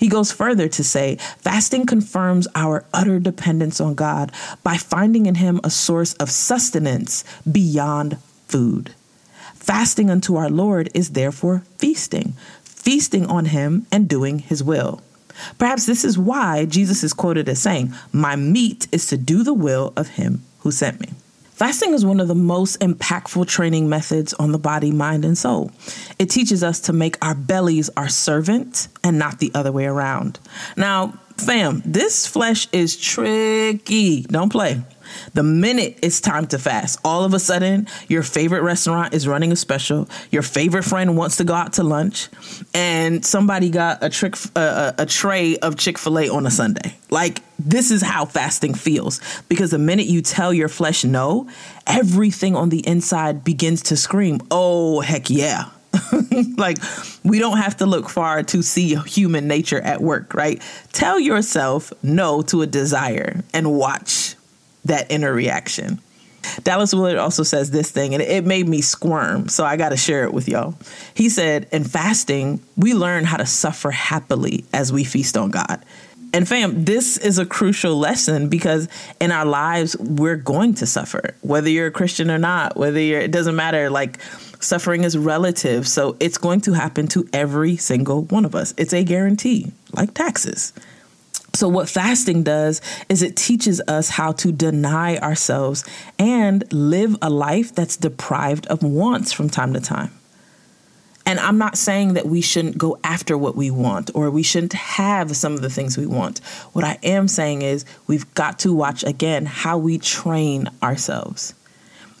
He 0.01 0.07
goes 0.07 0.31
further 0.31 0.67
to 0.67 0.83
say 0.83 1.17
fasting 1.37 1.85
confirms 1.85 2.47
our 2.55 2.85
utter 2.91 3.19
dependence 3.19 3.79
on 3.79 3.93
God 3.93 4.31
by 4.63 4.75
finding 4.75 5.27
in 5.27 5.35
Him 5.35 5.61
a 5.63 5.69
source 5.69 6.13
of 6.13 6.31
sustenance 6.31 7.23
beyond 7.49 8.17
food. 8.47 8.95
Fasting 9.53 10.09
unto 10.09 10.37
our 10.37 10.49
Lord 10.49 10.89
is 10.95 11.11
therefore 11.11 11.61
feasting, 11.77 12.33
feasting 12.63 13.27
on 13.27 13.45
Him 13.45 13.85
and 13.91 14.09
doing 14.09 14.39
His 14.39 14.63
will. 14.63 15.01
Perhaps 15.59 15.85
this 15.85 16.03
is 16.03 16.17
why 16.17 16.65
Jesus 16.65 17.03
is 17.03 17.13
quoted 17.13 17.47
as 17.47 17.61
saying, 17.61 17.93
My 18.11 18.35
meat 18.35 18.87
is 18.91 19.05
to 19.05 19.17
do 19.17 19.43
the 19.43 19.53
will 19.53 19.93
of 19.95 20.09
him 20.09 20.41
who 20.61 20.71
sent 20.71 20.99
me. 20.99 21.09
Fasting 21.61 21.93
is 21.93 22.03
one 22.03 22.19
of 22.19 22.27
the 22.27 22.33
most 22.33 22.79
impactful 22.79 23.47
training 23.47 23.87
methods 23.87 24.33
on 24.33 24.51
the 24.51 24.57
body, 24.57 24.89
mind, 24.89 25.23
and 25.23 25.37
soul. 25.37 25.69
It 26.17 26.31
teaches 26.31 26.63
us 26.63 26.79
to 26.79 26.91
make 26.91 27.23
our 27.23 27.35
bellies 27.35 27.87
our 27.95 28.09
servant 28.09 28.87
and 29.03 29.19
not 29.19 29.37
the 29.37 29.51
other 29.53 29.71
way 29.71 29.85
around. 29.85 30.39
Now, 30.75 31.19
fam, 31.37 31.83
this 31.85 32.25
flesh 32.25 32.67
is 32.71 32.97
tricky. 32.97 34.23
Don't 34.23 34.51
play. 34.51 34.81
The 35.33 35.43
minute 35.43 35.99
it's 36.01 36.21
time 36.21 36.47
to 36.47 36.59
fast, 36.59 36.99
all 37.03 37.23
of 37.23 37.33
a 37.33 37.39
sudden, 37.39 37.87
your 38.07 38.23
favorite 38.23 38.61
restaurant 38.61 39.13
is 39.13 39.27
running 39.27 39.51
a 39.51 39.55
special. 39.55 40.09
Your 40.31 40.41
favorite 40.41 40.83
friend 40.83 41.17
wants 41.17 41.37
to 41.37 41.43
go 41.43 41.53
out 41.53 41.73
to 41.73 41.83
lunch, 41.83 42.29
and 42.73 43.25
somebody 43.25 43.69
got 43.69 44.03
a 44.03 44.09
trick 44.09 44.35
uh, 44.55 44.93
a 44.97 45.05
tray 45.05 45.57
of 45.57 45.77
Chick 45.77 45.97
Fil 45.97 46.19
A 46.19 46.29
on 46.29 46.45
a 46.45 46.51
Sunday. 46.51 46.95
Like 47.09 47.41
this 47.59 47.91
is 47.91 48.01
how 48.01 48.25
fasting 48.25 48.73
feels 48.73 49.21
because 49.47 49.71
the 49.71 49.79
minute 49.79 50.07
you 50.07 50.21
tell 50.21 50.53
your 50.53 50.69
flesh 50.69 51.03
no, 51.03 51.47
everything 51.85 52.55
on 52.55 52.69
the 52.69 52.85
inside 52.87 53.43
begins 53.43 53.83
to 53.83 53.97
scream, 53.97 54.39
"Oh 54.49 55.01
heck 55.01 55.29
yeah!" 55.29 55.65
like 56.57 56.77
we 57.23 57.39
don't 57.39 57.57
have 57.57 57.77
to 57.77 57.85
look 57.85 58.09
far 58.09 58.43
to 58.43 58.61
see 58.61 58.95
human 58.95 59.47
nature 59.47 59.81
at 59.81 60.01
work, 60.01 60.33
right? 60.33 60.61
Tell 60.93 61.19
yourself 61.19 61.91
no 62.01 62.41
to 62.43 62.61
a 62.61 62.67
desire 62.67 63.43
and 63.53 63.73
watch 63.73 64.35
that 64.85 65.11
inner 65.11 65.33
reaction. 65.33 65.99
Dallas 66.63 66.93
Willard 66.93 67.17
also 67.17 67.43
says 67.43 67.71
this 67.71 67.91
thing, 67.91 68.13
and 68.13 68.21
it 68.21 68.45
made 68.45 68.67
me 68.67 68.81
squirm, 68.81 69.47
so 69.47 69.63
I 69.63 69.77
got 69.77 69.89
to 69.89 69.97
share 69.97 70.23
it 70.23 70.33
with 70.33 70.47
y'all. 70.47 70.75
He 71.13 71.29
said, 71.29 71.67
In 71.71 71.83
fasting, 71.83 72.61
we 72.75 72.93
learn 72.93 73.25
how 73.25 73.37
to 73.37 73.45
suffer 73.45 73.91
happily 73.91 74.65
as 74.73 74.91
we 74.91 75.03
feast 75.03 75.37
on 75.37 75.51
God. 75.51 75.83
And 76.33 76.47
fam, 76.47 76.85
this 76.85 77.17
is 77.17 77.39
a 77.39 77.45
crucial 77.45 77.97
lesson 77.97 78.47
because 78.47 78.87
in 79.19 79.31
our 79.31 79.45
lives, 79.45 79.97
we're 79.97 80.37
going 80.37 80.75
to 80.75 80.87
suffer, 80.87 81.35
whether 81.41 81.69
you're 81.69 81.87
a 81.87 81.91
Christian 81.91 82.31
or 82.31 82.37
not, 82.37 82.77
whether 82.77 82.99
you're, 82.99 83.19
it 83.19 83.31
doesn't 83.31 83.55
matter. 83.55 83.89
Like, 83.89 84.21
suffering 84.61 85.03
is 85.03 85.17
relative. 85.17 85.87
So 85.87 86.15
it's 86.19 86.37
going 86.37 86.61
to 86.61 86.73
happen 86.73 87.07
to 87.09 87.27
every 87.33 87.75
single 87.75 88.23
one 88.23 88.45
of 88.45 88.55
us. 88.55 88.73
It's 88.77 88.93
a 88.93 89.03
guarantee, 89.03 89.71
like 89.93 90.13
taxes. 90.13 90.71
So, 91.53 91.67
what 91.67 91.89
fasting 91.89 92.43
does 92.43 92.81
is 93.09 93.21
it 93.21 93.35
teaches 93.35 93.81
us 93.87 94.09
how 94.09 94.31
to 94.33 94.51
deny 94.51 95.17
ourselves 95.17 95.83
and 96.17 96.71
live 96.71 97.17
a 97.21 97.29
life 97.29 97.75
that's 97.75 97.97
deprived 97.97 98.67
of 98.67 98.83
wants 98.83 99.33
from 99.33 99.49
time 99.49 99.73
to 99.73 99.81
time. 99.81 100.11
And 101.25 101.39
I'm 101.39 101.57
not 101.57 101.77
saying 101.77 102.13
that 102.13 102.25
we 102.25 102.41
shouldn't 102.41 102.77
go 102.77 102.99
after 103.03 103.37
what 103.37 103.55
we 103.55 103.69
want 103.69 104.09
or 104.15 104.31
we 104.31 104.43
shouldn't 104.43 104.73
have 104.73 105.35
some 105.35 105.53
of 105.53 105.61
the 105.61 105.69
things 105.69 105.97
we 105.97 106.07
want. 106.07 106.39
What 106.73 106.83
I 106.83 106.97
am 107.03 107.27
saying 107.27 107.61
is 107.61 107.85
we've 108.07 108.31
got 108.33 108.59
to 108.59 108.73
watch 108.73 109.03
again 109.03 109.45
how 109.45 109.77
we 109.77 109.97
train 109.97 110.67
ourselves. 110.81 111.53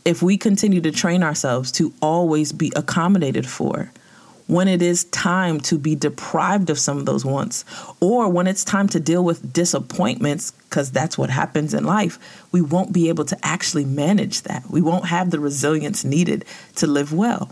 If 0.05 0.21
we 0.21 0.37
continue 0.37 0.81
to 0.81 0.91
train 0.91 1.23
ourselves 1.23 1.71
to 1.73 1.93
always 2.01 2.51
be 2.51 2.71
accommodated 2.75 3.47
for, 3.47 3.91
when 4.51 4.67
it 4.67 4.81
is 4.81 5.05
time 5.05 5.61
to 5.61 5.77
be 5.77 5.95
deprived 5.95 6.69
of 6.69 6.77
some 6.77 6.97
of 6.97 7.05
those 7.05 7.23
wants, 7.23 7.63
or 8.01 8.27
when 8.27 8.47
it's 8.47 8.65
time 8.65 8.85
to 8.85 8.99
deal 8.99 9.23
with 9.23 9.53
disappointments, 9.53 10.51
because 10.51 10.91
that's 10.91 11.17
what 11.17 11.29
happens 11.29 11.73
in 11.73 11.85
life, 11.85 12.19
we 12.51 12.61
won't 12.61 12.91
be 12.91 13.07
able 13.07 13.23
to 13.23 13.37
actually 13.45 13.85
manage 13.85 14.41
that. 14.41 14.69
We 14.69 14.81
won't 14.81 15.05
have 15.05 15.31
the 15.31 15.39
resilience 15.39 16.03
needed 16.03 16.43
to 16.75 16.85
live 16.85 17.13
well. 17.13 17.49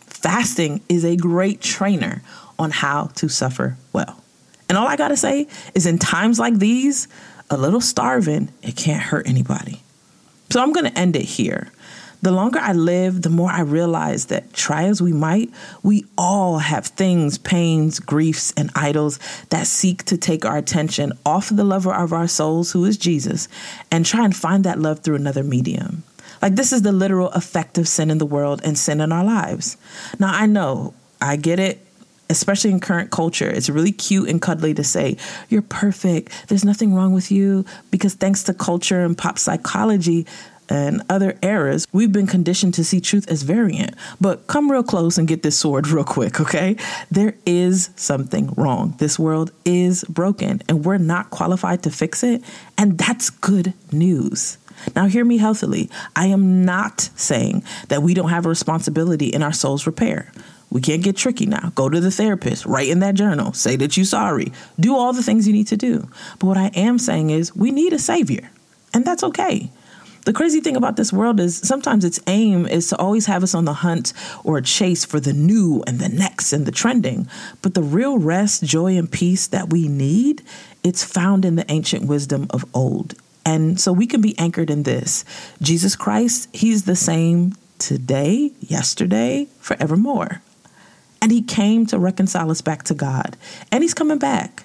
Fasting 0.00 0.80
is 0.88 1.04
a 1.04 1.14
great 1.14 1.60
trainer 1.60 2.20
on 2.58 2.72
how 2.72 3.06
to 3.14 3.28
suffer 3.28 3.76
well. 3.92 4.20
And 4.68 4.76
all 4.76 4.88
I 4.88 4.96
got 4.96 5.08
to 5.08 5.16
say 5.16 5.46
is 5.76 5.86
in 5.86 6.00
times 6.00 6.40
like 6.40 6.58
these, 6.58 7.06
a 7.48 7.56
little 7.56 7.80
starving, 7.80 8.48
it 8.60 8.74
can't 8.74 9.04
hurt 9.04 9.28
anybody. 9.28 9.82
So 10.50 10.60
I'm 10.60 10.72
to 10.74 10.98
end 10.98 11.14
it 11.14 11.22
here. 11.22 11.70
The 12.22 12.32
longer 12.32 12.58
I 12.58 12.72
live, 12.72 13.22
the 13.22 13.30
more 13.30 13.50
I 13.50 13.62
realize 13.62 14.26
that 14.26 14.52
try 14.52 14.84
as 14.84 15.00
we 15.00 15.12
might, 15.12 15.50
we 15.82 16.04
all 16.18 16.58
have 16.58 16.86
things, 16.86 17.38
pains, 17.38 17.98
griefs, 17.98 18.52
and 18.56 18.70
idols 18.74 19.18
that 19.48 19.66
seek 19.66 20.04
to 20.04 20.18
take 20.18 20.44
our 20.44 20.58
attention 20.58 21.12
off 21.24 21.50
of 21.50 21.56
the 21.56 21.64
lover 21.64 21.94
of 21.94 22.12
our 22.12 22.28
souls, 22.28 22.72
who 22.72 22.84
is 22.84 22.98
Jesus, 22.98 23.48
and 23.90 24.04
try 24.04 24.24
and 24.24 24.36
find 24.36 24.64
that 24.64 24.78
love 24.78 25.00
through 25.00 25.16
another 25.16 25.42
medium. 25.42 26.02
Like, 26.42 26.56
this 26.56 26.72
is 26.72 26.82
the 26.82 26.92
literal 26.92 27.28
effect 27.30 27.78
of 27.78 27.88
sin 27.88 28.10
in 28.10 28.18
the 28.18 28.26
world 28.26 28.60
and 28.64 28.76
sin 28.76 29.00
in 29.00 29.12
our 29.12 29.24
lives. 29.24 29.76
Now, 30.18 30.32
I 30.32 30.46
know, 30.46 30.94
I 31.20 31.36
get 31.36 31.58
it 31.58 31.86
especially 32.30 32.70
in 32.70 32.80
current 32.80 33.10
culture, 33.10 33.50
it's 33.50 33.68
really 33.68 33.92
cute 33.92 34.28
and 34.28 34.40
cuddly 34.40 34.72
to 34.72 34.84
say, 34.84 35.16
You're 35.48 35.62
perfect. 35.62 36.30
There's 36.48 36.64
nothing 36.64 36.94
wrong 36.94 37.12
with 37.12 37.30
you. 37.30 37.66
Because 37.90 38.14
thanks 38.14 38.44
to 38.44 38.54
culture 38.54 39.04
and 39.04 39.18
pop 39.18 39.38
psychology, 39.38 40.26
and 40.70 41.02
other 41.10 41.36
eras, 41.42 41.86
we've 41.92 42.12
been 42.12 42.26
conditioned 42.26 42.74
to 42.74 42.84
see 42.84 43.00
truth 43.00 43.28
as 43.28 43.42
variant. 43.42 43.94
But 44.20 44.46
come 44.46 44.70
real 44.70 44.82
close 44.82 45.18
and 45.18 45.28
get 45.28 45.42
this 45.42 45.58
sword 45.58 45.88
real 45.88 46.04
quick, 46.04 46.40
okay? 46.40 46.76
There 47.10 47.34
is 47.44 47.90
something 47.96 48.54
wrong. 48.56 48.94
This 48.98 49.18
world 49.18 49.50
is 49.64 50.04
broken, 50.04 50.62
and 50.68 50.84
we're 50.84 50.98
not 50.98 51.30
qualified 51.30 51.82
to 51.82 51.90
fix 51.90 52.22
it. 52.22 52.42
And 52.78 52.96
that's 52.96 53.28
good 53.28 53.74
news. 53.92 54.56
Now, 54.96 55.06
hear 55.06 55.24
me 55.24 55.36
healthily. 55.36 55.90
I 56.16 56.26
am 56.26 56.64
not 56.64 57.10
saying 57.14 57.64
that 57.88 58.02
we 58.02 58.14
don't 58.14 58.30
have 58.30 58.46
a 58.46 58.48
responsibility 58.48 59.26
in 59.26 59.42
our 59.42 59.52
soul's 59.52 59.86
repair. 59.86 60.32
We 60.70 60.80
can't 60.80 61.02
get 61.02 61.16
tricky 61.16 61.46
now. 61.46 61.72
Go 61.74 61.88
to 61.88 62.00
the 62.00 62.12
therapist, 62.12 62.64
write 62.64 62.88
in 62.88 63.00
that 63.00 63.14
journal, 63.14 63.52
say 63.52 63.74
that 63.76 63.96
you're 63.96 64.06
sorry, 64.06 64.52
do 64.78 64.96
all 64.96 65.12
the 65.12 65.22
things 65.22 65.46
you 65.46 65.52
need 65.52 65.66
to 65.66 65.76
do. 65.76 66.08
But 66.38 66.46
what 66.46 66.56
I 66.56 66.68
am 66.74 66.98
saying 66.98 67.30
is 67.30 67.54
we 67.56 67.72
need 67.72 67.92
a 67.92 67.98
savior, 67.98 68.50
and 68.94 69.04
that's 69.04 69.24
okay. 69.24 69.70
The 70.24 70.32
crazy 70.34 70.60
thing 70.60 70.76
about 70.76 70.96
this 70.96 71.12
world 71.12 71.40
is 71.40 71.56
sometimes 71.56 72.04
its 72.04 72.20
aim 72.26 72.66
is 72.66 72.88
to 72.88 72.98
always 72.98 73.26
have 73.26 73.42
us 73.42 73.54
on 73.54 73.64
the 73.64 73.72
hunt 73.72 74.12
or 74.44 74.58
a 74.58 74.62
chase 74.62 75.04
for 75.04 75.18
the 75.18 75.32
new 75.32 75.82
and 75.86 75.98
the 75.98 76.08
next 76.08 76.52
and 76.52 76.66
the 76.66 76.72
trending. 76.72 77.26
But 77.62 77.74
the 77.74 77.82
real 77.82 78.18
rest, 78.18 78.62
joy, 78.62 78.96
and 78.96 79.10
peace 79.10 79.46
that 79.46 79.70
we 79.70 79.88
need, 79.88 80.42
it's 80.84 81.02
found 81.02 81.44
in 81.44 81.56
the 81.56 81.70
ancient 81.70 82.04
wisdom 82.04 82.48
of 82.50 82.64
old. 82.74 83.14
And 83.46 83.80
so 83.80 83.92
we 83.92 84.06
can 84.06 84.20
be 84.20 84.38
anchored 84.38 84.70
in 84.70 84.82
this. 84.82 85.24
Jesus 85.62 85.96
Christ, 85.96 86.48
He's 86.52 86.84
the 86.84 86.96
same 86.96 87.54
today, 87.78 88.52
yesterday, 88.60 89.48
forevermore. 89.60 90.42
And 91.22 91.32
He 91.32 91.42
came 91.42 91.86
to 91.86 91.98
reconcile 91.98 92.50
us 92.50 92.60
back 92.60 92.82
to 92.84 92.94
God. 92.94 93.36
And 93.72 93.82
He's 93.82 93.94
coming 93.94 94.18
back. 94.18 94.64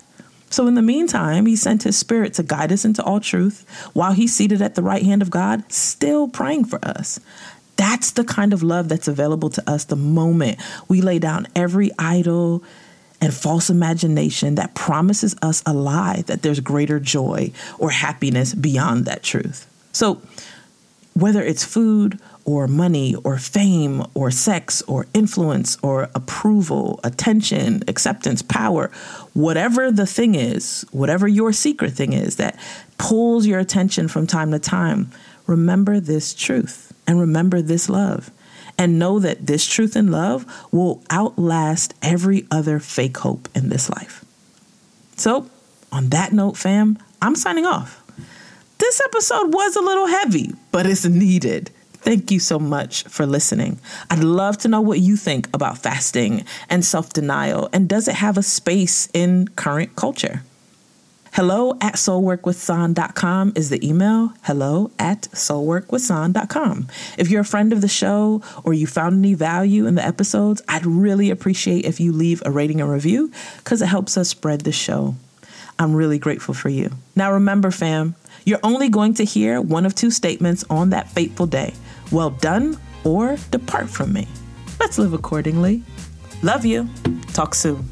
So, 0.55 0.67
in 0.67 0.75
the 0.75 0.81
meantime, 0.81 1.47
he 1.47 1.57
sent 1.57 1.83
his 1.83 1.97
spirit 1.97 2.35
to 2.35 2.43
guide 2.43 2.71
us 2.71 2.85
into 2.85 3.03
all 3.03 3.19
truth 3.19 3.65
while 3.91 4.13
he's 4.13 4.33
seated 4.33 4.61
at 4.61 4.75
the 4.75 4.81
right 4.81 5.03
hand 5.03 5.21
of 5.21 5.29
God, 5.29 5.69
still 5.69 6.29
praying 6.29 6.63
for 6.63 6.79
us. 6.81 7.19
That's 7.75 8.11
the 8.11 8.23
kind 8.23 8.53
of 8.53 8.63
love 8.63 8.87
that's 8.87 9.09
available 9.09 9.49
to 9.49 9.69
us 9.69 9.83
the 9.83 9.97
moment 9.97 10.61
we 10.87 11.01
lay 11.01 11.19
down 11.19 11.49
every 11.57 11.91
idol 11.99 12.63
and 13.19 13.33
false 13.33 13.69
imagination 13.69 14.55
that 14.55 14.75
promises 14.75 15.35
us 15.41 15.61
a 15.65 15.73
lie 15.73 16.23
that 16.27 16.41
there's 16.41 16.61
greater 16.61 17.01
joy 17.01 17.51
or 17.77 17.89
happiness 17.89 18.53
beyond 18.53 19.03
that 19.07 19.23
truth. 19.23 19.67
So, 19.91 20.21
whether 21.15 21.41
it's 21.41 21.63
food 21.63 22.19
or 22.43 22.67
money 22.67 23.15
or 23.23 23.37
fame 23.37 24.03
or 24.13 24.29
sex 24.29 24.81
or 24.83 25.07
influence 25.13 25.77
or 25.81 26.09
approval, 26.13 26.99
attention, 27.05 27.81
acceptance, 27.87 28.41
power, 28.41 28.91
whatever 29.33 29.91
the 29.91 30.05
thing 30.05 30.35
is, 30.35 30.85
whatever 30.91 31.25
your 31.25 31.53
secret 31.53 31.93
thing 31.93 32.11
is 32.11 32.35
that 32.35 32.59
pulls 32.97 33.47
your 33.47 33.59
attention 33.59 34.09
from 34.09 34.27
time 34.27 34.51
to 34.51 34.59
time, 34.59 35.09
remember 35.47 36.01
this 36.01 36.33
truth 36.33 36.93
and 37.07 37.19
remember 37.19 37.61
this 37.61 37.89
love. 37.89 38.29
And 38.77 38.99
know 38.99 39.19
that 39.19 39.47
this 39.47 39.65
truth 39.65 39.95
and 39.95 40.11
love 40.11 40.45
will 40.69 41.01
outlast 41.09 41.93
every 42.01 42.45
other 42.51 42.77
fake 42.79 43.15
hope 43.15 43.47
in 43.55 43.69
this 43.69 43.89
life. 43.89 44.25
So, 45.15 45.49
on 45.93 46.09
that 46.09 46.33
note, 46.33 46.57
fam, 46.57 46.97
I'm 47.21 47.35
signing 47.35 47.65
off. 47.65 48.04
This 48.85 49.01
episode 49.03 49.51
was 49.51 49.75
a 49.75 49.81
little 49.81 50.05
heavy, 50.05 50.51
but 50.71 50.85
it's 50.85 51.07
needed. 51.07 51.71
Thank 51.93 52.29
you 52.29 52.39
so 52.39 52.59
much 52.59 53.01
for 53.05 53.25
listening. 53.25 53.79
I'd 54.11 54.23
love 54.23 54.59
to 54.59 54.67
know 54.67 54.79
what 54.79 54.99
you 54.99 55.17
think 55.17 55.49
about 55.55 55.79
fasting 55.79 56.45
and 56.69 56.85
self 56.85 57.11
denial, 57.11 57.67
and 57.73 57.89
does 57.89 58.07
it 58.07 58.13
have 58.13 58.37
a 58.37 58.43
space 58.43 59.09
in 59.11 59.47
current 59.55 59.95
culture? 59.95 60.43
Hello 61.33 61.71
at 61.81 61.95
soulworkwithsan.com 61.95 63.53
is 63.55 63.71
the 63.71 63.83
email. 63.83 64.33
Hello 64.43 64.91
at 64.99 65.23
soulworkwithsan.com. 65.33 66.87
If 67.17 67.31
you're 67.31 67.41
a 67.41 67.43
friend 67.43 67.73
of 67.73 67.81
the 67.81 67.87
show 67.87 68.43
or 68.63 68.75
you 68.75 68.85
found 68.85 69.17
any 69.17 69.33
value 69.33 69.87
in 69.87 69.95
the 69.95 70.05
episodes, 70.05 70.61
I'd 70.67 70.85
really 70.85 71.31
appreciate 71.31 71.85
if 71.85 71.99
you 71.99 72.11
leave 72.11 72.43
a 72.45 72.51
rating 72.51 72.81
and 72.81 72.91
review 72.91 73.31
because 73.57 73.81
it 73.81 73.87
helps 73.87 74.15
us 74.15 74.29
spread 74.29 74.61
the 74.61 74.71
show. 74.71 75.15
I'm 75.77 75.93
really 75.93 76.19
grateful 76.19 76.53
for 76.53 76.69
you. 76.69 76.91
Now, 77.15 77.33
remember, 77.33 77.71
fam, 77.71 78.15
you're 78.45 78.59
only 78.63 78.89
going 78.89 79.13
to 79.15 79.25
hear 79.25 79.59
one 79.59 79.85
of 79.85 79.95
two 79.95 80.11
statements 80.11 80.63
on 80.69 80.91
that 80.91 81.09
fateful 81.09 81.47
day 81.47 81.73
well 82.11 82.29
done 82.29 82.77
or 83.03 83.37
depart 83.51 83.89
from 83.89 84.13
me. 84.13 84.27
Let's 84.79 84.97
live 84.97 85.13
accordingly. 85.13 85.83
Love 86.43 86.65
you. 86.65 86.87
Talk 87.33 87.55
soon. 87.55 87.89